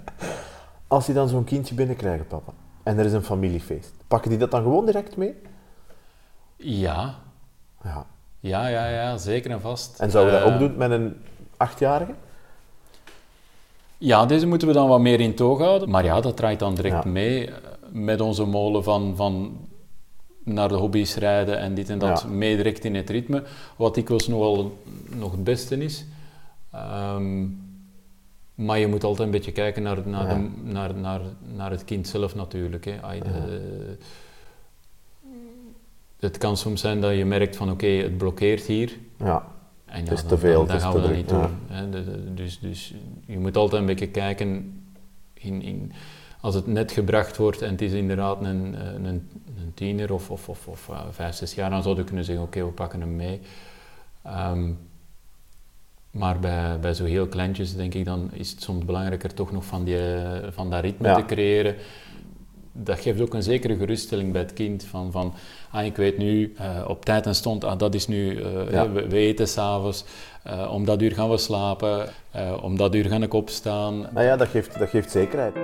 Als 0.88 1.06
die 1.06 1.14
dan 1.14 1.28
zo'n 1.28 1.44
kindje 1.44 1.74
binnenkrijgen, 1.74 2.26
papa, 2.26 2.52
en 2.82 2.98
er 2.98 3.04
is 3.04 3.12
een 3.12 3.22
familiefeest, 3.24 3.92
pakken 4.08 4.30
die 4.30 4.38
dat 4.38 4.50
dan 4.50 4.62
gewoon 4.62 4.84
direct 4.86 5.16
mee? 5.16 5.34
Ja. 6.56 7.14
Ja. 7.84 8.06
Ja, 8.40 8.66
ja, 8.66 8.86
ja, 8.88 9.16
zeker 9.16 9.50
en 9.50 9.60
vast. 9.60 10.00
En 10.00 10.10
zouden 10.10 10.34
we 10.34 10.38
dat 10.40 10.48
Eh, 10.48 10.54
ook 10.54 10.60
doen 10.60 10.76
met 10.76 10.90
een 10.90 11.16
achtjarige? 11.56 12.12
Ja, 13.98 14.26
deze 14.26 14.46
moeten 14.46 14.68
we 14.68 14.74
dan 14.74 14.88
wat 14.88 15.00
meer 15.00 15.20
in 15.20 15.34
toog 15.34 15.58
houden. 15.58 15.90
Maar 15.90 16.04
ja, 16.04 16.20
dat 16.20 16.36
draait 16.36 16.58
dan 16.58 16.74
direct 16.74 17.04
Ja. 17.04 17.10
mee 17.10 17.46
eh, 17.50 17.54
met 17.90 18.20
onze 18.20 18.44
molen 18.44 18.84
van, 18.84 19.16
van 19.16 19.56
naar 20.44 20.68
de 20.68 20.74
hobby's 20.74 21.14
rijden 21.16 21.58
en 21.58 21.74
dit 21.74 21.88
en 21.90 21.98
dat. 21.98 22.20
Ja. 22.22 22.28
Mee 22.28 22.56
direct 22.56 22.84
in 22.84 22.94
het 22.94 23.10
ritme. 23.10 23.42
Wat 23.76 23.94
dikwijls 23.94 24.28
nogal 24.28 24.78
nog 25.16 25.30
het 25.32 25.44
beste 25.44 25.76
is. 25.84 26.04
Ehm, 26.72 27.46
maar 28.54 28.78
je 28.78 28.86
moet 28.86 29.04
altijd 29.04 29.26
een 29.26 29.32
beetje 29.34 29.52
kijken 29.52 29.82
naar, 29.82 29.98
naar, 30.08 30.28
Ja. 30.28 30.34
de, 30.34 30.50
naar, 30.62 30.94
naar, 30.94 31.20
naar 31.54 31.70
het 31.70 31.84
kind 31.84 32.08
zelf 32.08 32.34
natuurlijk. 32.34 32.84
Hè. 32.84 33.18
De- 33.18 33.96
het 36.20 36.38
kan 36.38 36.56
soms 36.56 36.80
zijn 36.80 37.00
dat 37.00 37.16
je 37.16 37.24
merkt 37.24 37.56
van 37.56 37.70
oké, 37.70 37.86
het 37.86 38.18
blokkeert 38.18 38.62
hier. 38.66 38.98
Ja. 39.18 39.46
En 39.94 40.00
Het 40.00 40.12
is 40.12 40.20
dan, 40.20 40.28
te 40.28 40.38
veel, 40.38 40.66
dan, 40.66 40.74
het 40.74 40.80
dan 40.82 40.92
gaan 40.92 41.00
we 41.00 41.06
dat 41.08 41.16
niet 41.16 41.28
doen. 41.28 41.46
Hè. 41.66 41.90
De- 41.90 42.04
de- 42.04 42.34
dus, 42.34 42.58
dus 42.58 42.94
je 43.26 43.38
moet 43.38 43.56
altijd 43.56 43.80
een 43.80 43.86
beetje 43.86 44.08
kijken 44.08 44.82
in, 45.34 45.62
in, 45.62 45.92
als 46.40 46.54
het 46.54 46.66
net 46.66 46.92
gebracht 46.92 47.36
wordt 47.36 47.62
en 47.62 47.70
het 47.70 47.82
is 47.82 47.92
inderdaad 47.92 48.42
een, 48.44 48.74
eh, 48.74 48.92
een, 48.92 49.04
een 49.04 49.72
tiener 49.74 50.12
of, 50.12 50.30
of, 50.30 50.48
of, 50.48 50.66
of 50.68 50.88
eh, 50.88 51.00
vijf, 51.10 51.34
zes 51.34 51.54
jaar, 51.54 51.70
dan 51.70 51.82
zou 51.82 51.96
je 51.96 52.04
kunnen 52.04 52.24
zeggen, 52.24 52.44
oké, 52.44 52.64
we 52.64 52.70
pakken 52.70 53.00
hem 53.00 53.16
mee. 53.16 53.40
Ehm, 54.22 54.70
Maar 56.10 56.38
bij, 56.40 56.80
bij 56.80 56.94
zo 56.94 57.04
heel 57.04 57.26
kleintjes, 57.26 57.74
denk 57.76 57.94
ik, 57.94 58.04
dan 58.04 58.28
is 58.32 58.50
het 58.50 58.62
soms 58.62 58.84
belangrijker 58.84 59.34
toch 59.34 59.52
nog 59.52 59.64
van, 59.64 59.84
die, 59.84 60.14
eh, 60.14 60.50
van 60.52 60.70
dat 60.70 60.80
ritme 60.82 61.08
Ja. 61.08 61.14
te 61.14 61.24
creëren. 61.24 61.74
Dat 62.76 62.98
geeft 63.00 63.20
ook 63.20 63.34
een 63.34 63.42
zekere 63.42 63.76
geruststelling 63.76 64.32
bij 64.32 64.40
het 64.40 64.52
kind. 64.52 64.84
Van, 64.84 65.12
van 65.12 65.34
ah, 65.70 65.84
ik 65.84 65.96
weet 65.96 66.18
nu 66.18 66.52
eh, 66.56 66.84
op 66.88 67.04
tijd 67.04 67.26
en 67.26 67.34
stond, 67.34 67.64
ah, 67.64 67.78
dat 67.78 67.94
is 67.94 68.06
nu, 68.06 68.38
Ja. 68.70 68.92
we, 68.92 69.08
we 69.08 69.16
eten 69.16 69.48
s'avonds. 69.48 70.04
eh 70.42 70.70
om 70.72 70.84
dat 70.84 71.02
uur 71.02 71.12
gaan 71.12 71.30
we 71.30 71.36
slapen. 71.38 72.08
om 72.62 72.76
dat 72.76 72.94
uur 72.94 73.04
ga 73.04 73.16
ik 73.20 73.34
opstaan. 73.34 74.00
Nou 74.12 74.26
ja, 74.26 74.36
dat 74.36 74.48
geeft, 74.48 74.78
dat 74.78 74.88
geeft 74.88 75.10
zekerheid. 75.10 75.54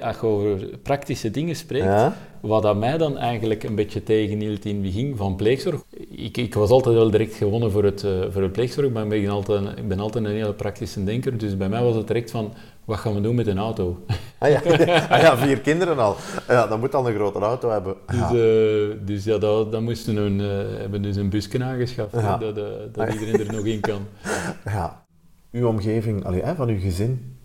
Als 0.00 0.16
je 0.20 0.26
over 0.26 0.78
praktische 0.82 1.30
dingen 1.30 1.56
spreekt, 1.56 1.84
Ja? 1.84 2.16
wat 2.40 2.62
dat 2.62 2.76
mij 2.76 2.98
dan 2.98 3.18
eigenlijk 3.18 3.62
een 3.62 3.74
beetje 3.74 4.02
tegenhield 4.02 4.64
in 4.64 4.72
het 4.74 4.82
begin 4.82 5.16
van 5.16 5.36
pleegzorg. 5.36 5.82
Ik, 6.10 6.36
ik 6.36 6.54
was 6.54 6.70
altijd 6.70 6.94
wel 6.94 7.10
direct 7.10 7.34
gewonnen 7.34 7.70
voor 7.70 7.84
het, 7.84 8.06
voor 8.30 8.42
het 8.42 8.52
pleegzorg, 8.52 8.90
maar 8.90 9.02
ik 9.02 9.08
ben, 9.08 9.28
altijd, 9.28 9.78
ik 9.78 9.88
ben 9.88 10.00
altijd 10.00 10.24
een 10.24 10.30
hele 10.30 10.52
praktische 10.54 11.04
denker. 11.04 11.38
Dus 11.38 11.56
bij 11.56 11.68
mij 11.68 11.82
was 11.82 11.94
het 11.94 12.06
direct 12.06 12.30
van, 12.30 12.52
wat 12.84 12.98
gaan 12.98 13.14
we 13.14 13.20
doen 13.20 13.34
met 13.34 13.46
een 13.46 13.58
auto? 13.58 14.04
Ah 14.38 14.50
ja, 14.50 14.60
ah 15.10 15.20
ja 15.20 15.36
vier 15.36 15.60
kinderen 15.60 15.98
al. 15.98 16.16
Ja, 16.48 16.66
dan 16.66 16.80
moet 16.80 16.92
dan 16.92 17.06
een 17.06 17.14
grotere 17.14 17.44
auto 17.44 17.70
hebben. 17.70 17.94
Dus, 18.06 18.16
Ja. 18.16 18.28
eh, 18.28 18.96
dus 19.06 19.24
ja, 19.24 19.38
dat, 19.38 19.72
dat 19.72 19.80
moesten 19.80 20.14
we 20.14 20.20
een, 20.20 20.40
eh, 20.40 20.78
hebben 20.80 21.02
dus 21.02 21.16
een 21.16 21.28
busje 21.28 21.64
aangeschaft, 21.64 22.12
Ja. 22.12 22.36
dat, 22.36 22.56
eh, 22.56 22.64
dat 22.92 23.12
iedereen 23.12 23.46
er 23.46 23.54
nog 23.54 23.64
in 23.64 23.80
kan. 23.80 24.00
Ja. 24.64 25.04
Uw 25.52 25.68
omgeving, 25.68 26.24
allee, 26.24 26.42
hè, 26.42 26.54
van 26.54 26.68
uw 26.68 26.80
gezin, 26.80 27.36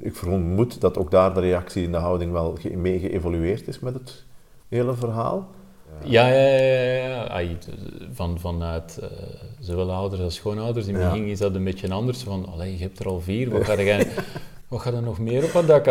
ik 0.00 0.16
vermoed 0.16 0.80
dat 0.80 0.98
ook 0.98 1.10
daar 1.10 1.34
de 1.34 1.40
reactie 1.40 1.82
in 1.84 1.92
de 1.92 1.98
houding 1.98 2.32
wel 2.32 2.56
ge- 2.60 2.76
mee 2.76 2.98
geëvolueerd 2.98 3.68
is 3.68 3.78
met 3.80 3.94
het 3.94 4.24
hele 4.68 4.94
verhaal. 4.94 5.50
Ja, 6.04 6.26
ja, 6.28 6.46
ja. 6.58 7.40
ja, 7.40 7.46
van, 8.12 8.38
vanuit 8.40 8.98
zowel 9.60 9.92
ouders 9.92 10.22
als 10.22 10.34
schoonouders. 10.34 10.86
In 10.86 10.94
het 10.94 11.10
begin 11.10 11.26
is 11.26 11.38
dat 11.38 11.54
een 11.54 11.64
beetje 11.64 11.92
anders. 11.92 12.22
Van, 12.22 12.46
allee, 12.52 12.72
je 12.76 12.82
hebt 12.82 12.98
er 12.98 13.06
al 13.06 13.20
vier, 13.20 13.50
wat 13.50 13.64
ga, 13.64 13.82
jij, 13.82 14.06
wat 14.68 14.80
ga 14.80 14.92
er 14.92 15.02
nog 15.02 15.18
meer 15.18 15.44
op 15.44 15.52
het 15.52 15.66
dak? 15.66 15.88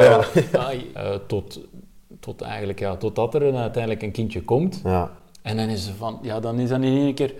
Ai, 0.67 0.91
eh, 0.93 1.15
tot, 1.27 1.59
tot 2.19 2.41
eigenlijk, 2.41 2.79
ja, 2.79 2.95
totdat 2.95 3.33
er 3.33 3.41
een, 3.43 3.55
uiteindelijk 3.55 4.03
een 4.03 4.11
kindje 4.11 4.41
komt. 4.43 4.81
Ja. 4.83 5.11
En 5.41 5.57
dan 5.57 5.67
is 5.69 5.85
ze 5.85 5.93
van, 5.93 6.19
ja, 6.21 6.39
dan 6.39 6.59
is 6.59 6.69
dat 6.69 6.77
in 6.81 6.97
één 6.97 7.13
keer... 7.13 7.33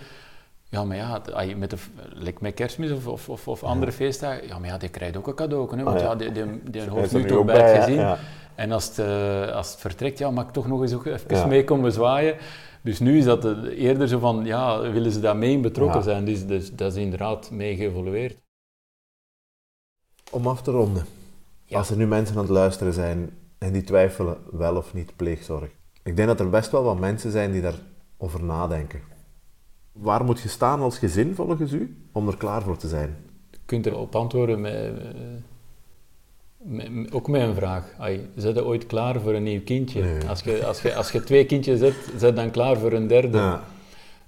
Ja, 0.69 0.83
maar 0.83 0.97
ja, 0.97 1.21
met, 1.57 1.69
de, 1.69 1.77
like 2.13 2.37
met 2.41 2.53
kerstmis 2.53 2.91
of, 2.91 3.07
of, 3.07 3.29
of, 3.29 3.47
of 3.47 3.63
andere 3.63 3.91
feestdagen, 3.91 4.47
ja, 4.47 4.59
maar 4.59 4.69
ja, 4.69 4.77
die 4.77 4.89
krijgt 4.89 5.17
ook 5.17 5.27
een 5.27 5.33
cadeau, 5.35 5.77
hè, 5.77 5.83
want 5.83 5.95
Ah, 5.95 6.01
ja. 6.01 6.09
ja, 6.09 6.15
die, 6.15 6.31
die, 6.31 6.61
die 6.71 6.89
hoort 6.89 7.11
nu 7.11 7.25
toch 7.25 7.45
bij 7.45 7.71
het 7.71 7.83
gezin. 7.83 7.99
Ja. 7.99 8.17
En 8.55 8.71
als 8.71 8.87
het, 8.87 8.99
eh, 8.99 9.55
als 9.55 9.71
het 9.71 9.79
vertrekt, 9.79 10.17
ja, 10.17 10.31
mag 10.31 10.45
ik 10.45 10.51
toch 10.51 10.67
nog 10.67 10.81
eens 10.81 10.93
ook 10.93 11.05
even 11.05 11.35
Ja. 11.35 11.45
mee 11.45 11.63
komen 11.63 11.91
zwaaien. 11.91 12.35
Dus 12.81 12.99
nu 12.99 13.17
is 13.17 13.23
dat 13.25 13.45
eh, 13.45 13.51
eerder 13.83 14.07
zo 14.07 14.19
van, 14.19 14.45
ja, 14.45 14.91
willen 14.91 15.11
ze 15.11 15.19
daar 15.19 15.37
mee 15.37 15.51
in 15.51 15.61
betrokken 15.61 15.97
Ja. 15.99 16.03
zijn? 16.05 16.25
Dus, 16.25 16.45
dus 16.47 16.71
dat 16.75 16.91
is 16.95 17.01
inderdaad 17.01 17.51
mee 17.51 17.75
geëvolueerd. 17.75 18.37
Om 20.31 20.47
af 20.47 20.61
te 20.61 20.71
ronden, 20.71 21.05
Ja. 21.75 21.81
als 21.81 21.89
er 21.89 21.97
nu 21.97 22.07
mensen 22.07 22.35
aan 22.35 22.41
het 22.41 22.51
luisteren 22.51 22.93
zijn 22.93 23.29
en 23.57 23.71
die 23.71 23.83
twijfelen 23.83 24.37
wel 24.51 24.75
of 24.75 24.93
niet 24.93 25.15
pleegzorg. 25.15 25.69
Ik 26.03 26.15
denk 26.15 26.27
dat 26.27 26.39
er 26.39 26.49
best 26.49 26.71
wel 26.71 26.83
wat 26.83 26.99
mensen 26.99 27.31
zijn 27.31 27.51
die 27.51 27.61
daarover 27.61 28.43
nadenken. 28.43 28.99
Waar 29.91 30.23
moet 30.23 30.39
je 30.39 30.49
staan 30.49 30.79
als 30.79 30.97
gezin 30.97 31.35
volgens 31.35 31.71
u 31.71 31.97
om 32.11 32.27
er 32.27 32.37
klaar 32.37 32.61
voor 32.61 32.77
te 32.77 32.87
zijn? 32.87 33.15
Je 33.51 33.57
kunt 33.65 33.85
erop 33.85 34.15
antwoorden 34.15 34.61
met, 34.61 34.93
met- 36.57 37.11
ook 37.13 37.27
met 37.27 37.41
een 37.41 37.55
vraag. 37.55 37.93
Ai, 37.99 38.29
zijn 38.35 38.53
je 38.53 38.65
ooit 38.65 38.85
klaar 38.85 39.19
voor 39.21 39.33
een 39.33 39.43
nieuw 39.43 39.61
kindje? 39.63 40.01
Nee. 40.01 40.27
Als, 40.27 40.41
je, 40.41 40.65
als, 40.65 40.81
je, 40.81 40.95
als 40.95 41.11
je 41.11 41.23
twee 41.23 41.45
kindjes 41.45 41.79
hebt, 41.79 41.97
zijn 42.17 42.35
je 42.35 42.41
dan 42.41 42.51
klaar 42.51 42.77
voor 42.77 42.91
een 42.93 43.07
derde? 43.07 43.37
Ja. 43.37 43.63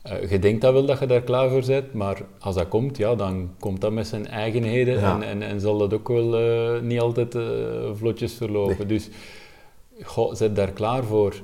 Eh, 0.09 0.29
je 0.29 0.39
denkt 0.39 0.61
dat 0.61 0.73
wel 0.73 0.85
dat 0.85 0.99
je 0.99 1.05
daar 1.05 1.21
klaar 1.21 1.49
voor 1.49 1.65
bent, 1.65 1.93
maar 1.93 2.21
als 2.39 2.55
dat 2.55 2.67
komt, 2.67 2.97
ja, 2.97 3.15
dan 3.15 3.49
komt 3.59 3.81
dat 3.81 3.91
met 3.91 4.07
zijn 4.07 4.27
eigenheden 4.27 4.99
Ja. 4.99 5.15
en, 5.15 5.23
en, 5.23 5.41
en 5.41 5.59
zal 5.59 5.77
dat 5.77 5.93
ook 5.93 6.07
wel 6.07 6.37
eh, 6.37 6.81
niet 6.81 6.99
altijd 6.99 7.35
eh, 7.35 7.43
vlotjes 7.93 8.33
verlopen. 8.33 8.87
Dus, 8.87 9.09
goh, 10.03 10.33
zet 10.33 10.55
daar 10.55 10.71
klaar 10.71 11.03
voor. 11.03 11.41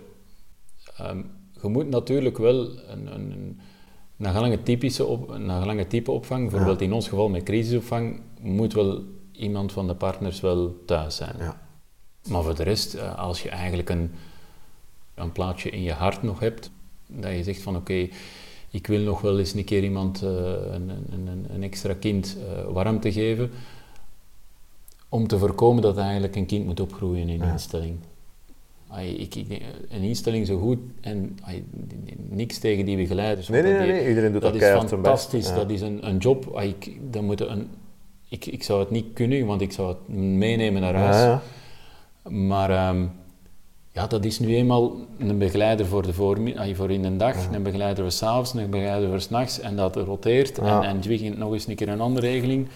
Ehm, 0.98 1.22
je 1.62 1.68
moet 1.68 1.90
natuurlijk 1.90 2.38
wel 2.38 2.60
een, 2.90 3.14
een, 3.14 3.32
een, 3.32 3.60
naar 4.16 4.34
gelang 4.34 4.52
het 4.52 4.66
typische 4.66 5.06
op, 5.06 5.30
het 5.30 5.90
type 5.90 6.12
opvang, 6.12 6.50
bijvoorbeeld 6.50 6.82
in 6.82 6.94
ons 6.94 7.08
geval 7.08 7.30
met 7.30 7.44
crisisopvang, 7.44 8.22
moet 8.42 8.74
wel 8.74 9.02
iemand 9.32 9.72
van 9.72 9.88
de 9.88 9.96
partners 9.96 10.42
wel 10.42 10.76
thuis 10.86 11.16
zijn. 11.16 11.36
Ja. 11.40 11.62
Maar 12.30 12.44
voor 12.44 12.56
de 12.56 12.64
rest, 12.64 13.16
als 13.16 13.44
je 13.44 13.50
eigenlijk 13.50 13.90
een, 13.90 14.12
een 15.16 15.32
plaatje 15.32 15.70
in 15.70 15.82
je 15.82 15.92
hart 15.92 16.24
nog 16.24 16.40
hebt, 16.40 16.72
dat 17.08 17.32
je 17.32 17.44
zegt 17.44 17.62
van 17.62 17.76
oké, 17.76 18.08
ik 18.74 18.88
wil 18.88 19.00
nog 19.00 19.22
wel 19.22 19.40
eens 19.40 19.54
een 19.54 19.64
keer 19.64 19.84
iemand, 19.84 20.22
eh, 20.22 20.30
een, 20.72 20.90
een, 20.90 21.28
een, 21.28 21.46
een 21.54 21.64
extra 21.64 21.94
kind, 21.94 22.38
eh, 22.50 22.72
warmte 22.74 23.12
geven, 23.12 23.52
om 25.10 25.28
te 25.28 25.38
voorkomen 25.38 25.82
dat 25.82 25.98
eigenlijk 25.98 26.36
een 26.36 26.46
kind 26.46 26.66
moet 26.66 26.80
opgroeien 26.80 27.28
in 27.28 27.42
een 27.42 27.46
Ja. 27.48 27.52
instelling. 27.52 27.96
Ik, 29.18 29.36
ik, 29.36 29.62
een 29.90 30.02
instelling 30.02 30.48
zo 30.48 30.60
goed 30.60 30.78
en 31.02 31.38
niks 32.30 32.58
tegen 32.58 32.86
die 32.86 32.98
begeleiders. 32.98 33.48
Nee, 33.48 33.62
nee, 33.62 33.74
nee, 33.74 34.00
die- 34.00 34.08
iedereen 34.10 34.32
doet 34.32 34.42
dat 34.42 34.54
dat 34.54 34.62
is 34.62 34.90
fantastisch. 34.90 35.48
Ja. 35.48 35.56
Dat 35.56 35.70
is 35.70 35.82
een, 35.82 36.08
een 36.08 36.18
job. 36.18 36.60
ik, 36.62 36.98
dat 37.12 37.22
moet 37.22 37.42
een, 37.42 37.68
ik, 38.30 38.46
ik 38.46 38.64
zou 38.64 38.80
het 38.80 38.90
niet 38.90 39.06
kunnen, 39.14 39.46
want 39.46 39.62
ik 39.62 39.72
zou 39.72 39.88
het 39.88 40.08
meenemen 40.18 40.82
naar 40.82 40.96
huis. 40.96 41.16
Ja, 41.16 41.42
ja. 42.24 42.30
Maar 42.30 42.70
ehm, 42.70 43.06
ja, 43.94 44.08
dat 44.08 44.26
is 44.26 44.40
nu 44.40 44.56
eenmaal 44.56 44.92
een 45.18 45.38
begeleider 45.38 45.86
voor, 45.86 46.02
de 46.02 46.14
voor 46.14 46.92
in 46.92 47.02
de 47.02 47.18
dag, 47.18 47.36
een 47.52 47.64
begeleider 47.64 48.04
voor 48.04 48.12
s'avonds, 48.12 48.54
een 48.54 48.70
begeleider 48.70 49.10
voor 49.10 49.22
s'nachts 49.22 49.60
en 49.60 49.76
dat 49.76 49.96
roteert. 49.96 50.58
Ja. 50.58 50.82
En, 50.82 50.88
en 50.90 50.96
het 50.96 51.06
weekend 51.06 51.38
nog 51.38 51.54
eens 51.54 51.68
een 51.68 51.76
keer 51.76 51.90
een 51.90 52.02
andere 52.02 52.28
regeling. 52.28 52.68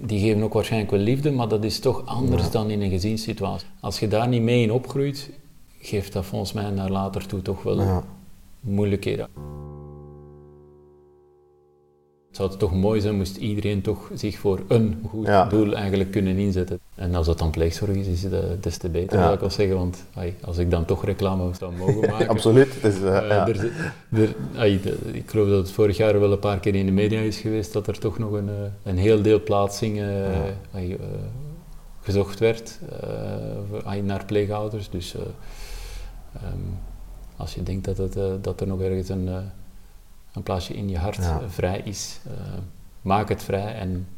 Die 0.00 0.20
geven 0.20 0.42
ook 0.42 0.52
waarschijnlijk 0.52 0.90
wel 0.90 1.00
liefde, 1.00 1.30
maar 1.30 1.48
dat 1.48 1.64
is 1.64 1.78
toch 1.78 2.06
anders 2.06 2.50
dan 2.50 2.70
in 2.70 2.82
een 2.82 2.90
gezinssituatie. 2.90 3.66
Als 3.80 4.00
je 4.00 4.08
daar 4.08 4.28
niet 4.28 4.42
mee 4.42 4.62
in 4.62 4.72
opgroeit, 4.72 5.30
geeft 5.78 6.12
dat 6.12 6.24
volgens 6.24 6.52
mij 6.52 6.70
naar 6.70 6.90
later 6.90 7.26
toe 7.26 7.42
toch 7.42 7.62
wel 7.62 7.80
Ja. 7.80 8.02
Moeilijkheden. 12.32 12.32
Het 12.32 12.36
zou 12.36 12.56
toch 12.56 12.74
mooi 12.74 13.00
zijn 13.00 13.16
moest 13.16 13.36
iedereen 13.36 13.82
toch 13.82 14.10
zich 14.14 14.38
voor 14.38 14.60
een 14.68 15.02
goed 15.08 15.26
Ja. 15.26 15.44
doel 15.44 15.74
eigenlijk 15.74 16.10
kunnen 16.10 16.36
inzetten. 16.36 16.80
En 16.94 17.14
als 17.14 17.26
dat 17.26 17.38
dan 17.38 17.50
pleegzorg 17.50 17.90
is, 17.96 18.06
is 18.06 18.22
het 18.22 18.32
eh, 18.32 18.38
des 18.60 18.76
te 18.76 18.88
beter, 18.88 19.16
Ja. 19.16 19.22
zou 19.22 19.34
ik 19.34 19.40
wel 19.40 19.50
zeggen. 19.50 19.76
Want 19.76 20.04
ai, 20.14 20.34
als 20.44 20.58
ik 20.58 20.70
dan 20.70 20.84
toch 20.84 21.04
reclame 21.04 21.54
zou 21.58 21.72
mogen 21.76 22.08
maken... 22.10 22.28
Absoluut. 22.28 22.80
Eh, 22.82 22.88
eh, 22.96 23.28
ja. 23.28 23.48
er 23.48 23.70
er- 24.12 24.34
ai, 24.56 24.80
de- 24.80 24.98
ik 25.12 25.30
geloof 25.30 25.48
dat 25.48 25.58
het 25.58 25.70
vorig 25.70 25.96
jaar 25.96 26.20
wel 26.20 26.32
een 26.32 26.38
paar 26.38 26.60
keer 26.60 26.74
in 26.74 26.86
de 26.86 26.92
media 26.92 27.20
is 27.20 27.38
geweest 27.38 27.72
dat 27.72 27.86
er 27.86 27.98
toch 27.98 28.18
nog 28.18 28.32
een, 28.32 28.48
een 28.82 28.98
heel 28.98 29.22
deel 29.22 29.42
plaatsingen 29.42 30.32
gezocht 32.00 32.38
werd 32.38 32.78
ai, 33.84 34.02
naar 34.02 34.24
pleegouders. 34.24 34.90
Dus 34.90 35.14
eh, 35.14 35.20
ehm, 36.34 36.58
als 37.36 37.54
je 37.54 37.62
denkt 37.62 37.84
dat, 37.84 37.96
het, 37.98 38.44
dat 38.44 38.60
er 38.60 38.66
nog 38.66 38.80
ergens 38.80 39.08
een, 39.08 39.28
een 40.32 40.42
plaatsje 40.42 40.74
in 40.74 40.88
je 40.88 40.98
hart 40.98 41.16
Ja. 41.16 41.40
eh, 41.40 41.48
vrij 41.48 41.80
is, 41.84 42.20
eh, 42.26 42.32
maak 43.02 43.28
het 43.28 43.42
vrij. 43.42 43.74
En, 43.74 44.08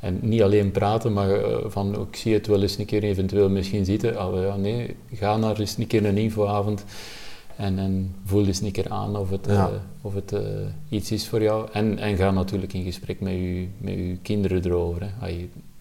en 0.00 0.18
niet 0.22 0.42
alleen 0.42 0.70
praten, 0.70 1.12
maar 1.12 1.30
eh, 1.30 1.56
van 1.66 2.00
ik 2.00 2.16
zie 2.16 2.34
het 2.34 2.46
wel 2.46 2.62
eens 2.62 2.78
een 2.78 2.86
keer 2.86 3.02
eventueel 3.02 3.48
misschien 3.50 3.84
zitten. 3.84 4.14
Wel 4.14 4.42
ja, 4.42 4.56
nee, 4.56 4.96
ga 5.12 5.36
naar 5.36 5.58
eens 5.58 5.76
een 5.76 5.86
keer 5.86 6.04
een 6.04 6.16
infoavond 6.16 6.84
en, 7.56 7.78
en 7.78 8.14
voel 8.24 8.46
eens 8.46 8.60
een 8.60 8.72
keer 8.72 8.90
aan 8.90 9.16
of 9.16 9.30
het, 9.30 9.48
of 10.00 10.14
het 10.14 10.34
iets 10.88 11.10
is 11.10 11.28
voor 11.28 11.42
jou. 11.42 11.68
En, 11.72 11.98
en 11.98 12.16
ga 12.16 12.30
natuurlijk 12.30 12.72
in 12.72 12.84
gesprek 12.84 13.20
met 13.20 13.32
je, 13.32 13.68
met 13.78 13.94
je 13.94 14.18
kinderen 14.22 14.64
erover. 14.64 15.02
Hè. 15.02 15.26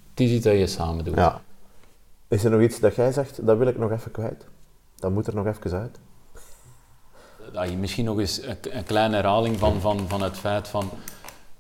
Het 0.09 0.19
is 0.25 0.31
iets 0.31 0.43
dat 0.43 0.57
je 0.57 0.67
samen 0.67 1.03
doet. 1.05 1.15
Ja. 1.15 1.41
Is 2.27 2.43
er 2.43 2.51
nog 2.51 2.61
iets 2.61 2.79
dat 2.79 2.95
jij 2.95 3.11
zegt, 3.11 3.45
dat 3.45 3.57
wil 3.57 3.67
ik 3.67 3.77
nog 3.77 3.91
even 3.91 4.11
kwijt? 4.11 4.45
Dat 4.95 5.11
moet 5.11 5.27
er 5.27 5.35
nog 5.35 5.45
even 5.47 5.79
uit. 5.79 5.99
Je- 7.53 7.77
misschien 7.77 8.05
nog 8.05 8.19
eens 8.19 8.43
een, 8.43 8.57
een 8.69 8.83
kleine 8.83 9.15
herhaling 9.15 9.59
van, 9.59 9.81
van, 9.81 9.99
van 10.07 10.21
het 10.21 10.37
feit 10.37 10.67
van... 10.67 10.89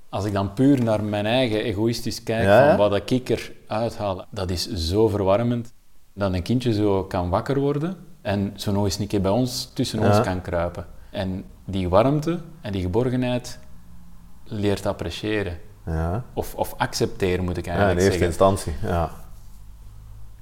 Als 0.09 0.25
ik 0.25 0.33
dan 0.33 0.53
puur 0.53 0.83
naar 0.83 1.03
mijn 1.03 1.25
eigen 1.25 1.63
egoïstisch 1.63 2.23
kijk, 2.23 2.43
Ja, 2.43 2.67
van 2.67 2.77
wat 2.77 2.91
dat 2.91 3.11
ik 3.11 3.29
eruit 3.29 3.97
haal, 3.97 4.25
dat 4.29 4.49
is 4.51 4.71
zo 4.73 5.07
verwarmend. 5.07 5.73
Dat 6.13 6.33
een 6.33 6.41
kindje 6.41 6.73
zo 6.73 7.03
kan 7.03 7.29
wakker 7.29 7.59
worden 7.59 7.97
en 8.21 8.53
zo 8.55 8.71
nog 8.71 8.83
eens 8.83 8.99
een 8.99 9.07
keer 9.07 9.21
bij 9.21 9.31
ons, 9.31 9.71
tussen 9.73 9.99
ons 9.99 10.21
kan 10.21 10.41
kruipen. 10.41 10.85
En 11.11 11.43
die 11.65 11.89
warmte 11.89 12.39
en 12.61 12.71
die 12.71 12.81
geborgenheid 12.81 13.59
leert 14.43 14.85
appreciëren. 14.85 15.57
Ja, 15.85 16.23
Of, 16.33 16.55
of 16.55 16.73
accepteren, 16.77 17.45
moet 17.45 17.57
ik 17.57 17.65
ja 17.65 17.71
in 17.73 17.77
eigenlijk 17.79 18.13
eerste 18.13 18.25
zeggen. 18.25 18.47
instantie. 18.47 18.89
Ja. 18.89 19.11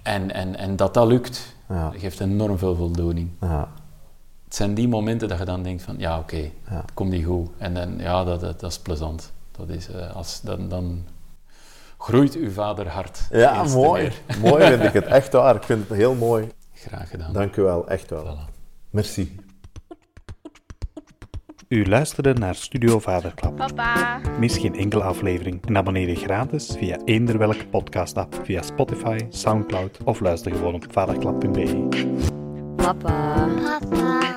En, 0.04 0.32
en, 0.34 0.56
en 0.58 0.76
dat 0.76 0.94
dat 0.94 1.08
lukt, 1.08 1.56
Ja. 1.70 1.92
geeft 1.96 2.20
enorm 2.20 2.58
veel 2.58 2.76
voldoening. 2.76 3.30
Ja. 3.42 3.68
Het 4.46 4.56
zijn 4.56 4.74
die 4.74 4.88
momenten 4.88 5.28
dat 5.28 5.38
je 5.40 5.46
dan 5.46 5.64
denkt 5.64 5.84
van, 5.84 5.96
ja 5.98 6.20
oké, 6.20 6.36
Ja. 6.36 6.52
het 6.82 6.94
komt 6.94 7.10
niet 7.12 7.26
goed. 7.26 7.50
En 7.58 7.74
dan, 7.74 7.98
ja, 7.98 8.24
dat, 8.24 8.40
dat, 8.42 8.60
dat 8.60 8.72
is 8.72 8.80
plezant. 8.80 9.32
Dat 9.52 9.70
is, 9.70 9.90
eh, 9.90 10.16
als, 10.16 10.42
dan, 10.42 10.70
dan 10.70 11.04
groeit 11.98 12.36
uw 12.36 12.52
vader 12.52 12.88
hart. 12.88 13.28
Ja, 13.32 13.64
mooi. 13.64 14.12
mooi 14.42 14.66
vind 14.66 14.84
ik 14.84 14.94
het. 14.94 15.06
Echt 15.06 15.32
waar. 15.34 15.56
Ik 15.56 15.64
vind 15.64 15.88
het 15.90 15.98
heel 15.98 16.14
mooi. 16.16 16.48
Graag 16.74 17.10
gedaan. 17.10 17.34
Dank 17.34 17.56
u 17.56 17.62
wel. 17.62 17.88
Echt 17.90 18.10
wel. 18.10 18.24
Voilà. 18.26 18.54
Merci. 18.90 19.36
U 21.68 21.86
luisterde 21.88 22.34
naar 22.34 22.56
Studio 22.56 23.00
Vaderklap. 23.00 23.56
Papa. 23.56 24.20
Mis 24.40 24.58
geen 24.58 24.76
enkele 24.76 25.04
aflevering 25.04 25.66
en 25.68 25.78
abonneer 25.78 26.08
je 26.10 26.16
gratis 26.16 26.76
via 26.78 26.98
eender 27.06 27.38
welke 27.38 27.68
podcast-app, 27.68 28.40
via 28.44 28.62
Spotify, 28.62 29.18
Soundcloud 29.30 29.98
of 30.04 30.20
luister 30.20 30.52
gewoon 30.52 30.74
op 30.74 30.86
vaderklap.be. 30.90 31.88
Papa. 32.76 33.48
Papa. 33.80 34.35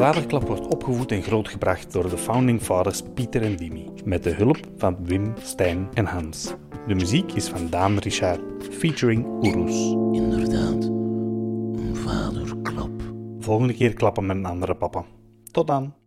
Vaderklap 0.00 0.46
wordt 0.46 0.66
opgevoed 0.66 1.12
en 1.12 1.22
grootgebracht 1.22 1.92
door 1.92 2.10
de 2.10 2.18
founding 2.18 2.60
fathers 2.60 3.02
Pieter 3.14 3.42
en 3.42 3.56
Dimi, 3.56 3.90
met 4.04 4.22
de 4.22 4.30
hulp 4.30 4.58
van 4.76 4.96
Wim, 5.04 5.34
Stijn 5.38 5.88
en 5.94 6.06
Hans. 6.06 6.54
De 6.86 6.94
muziek 6.94 7.32
is 7.32 7.48
van 7.48 7.68
Daan 7.70 7.98
Richard, 7.98 8.40
featuring 8.70 9.26
Oeroes. 9.26 9.92
Inderdaad, 10.12 10.84
een 10.84 11.96
vaderklap. 11.96 12.90
Volgende 13.38 13.74
keer 13.74 13.94
klappen 13.94 14.26
met 14.26 14.36
een 14.36 14.46
andere 14.46 14.74
papa. 14.74 15.04
Tot 15.50 15.66
dan! 15.66 15.99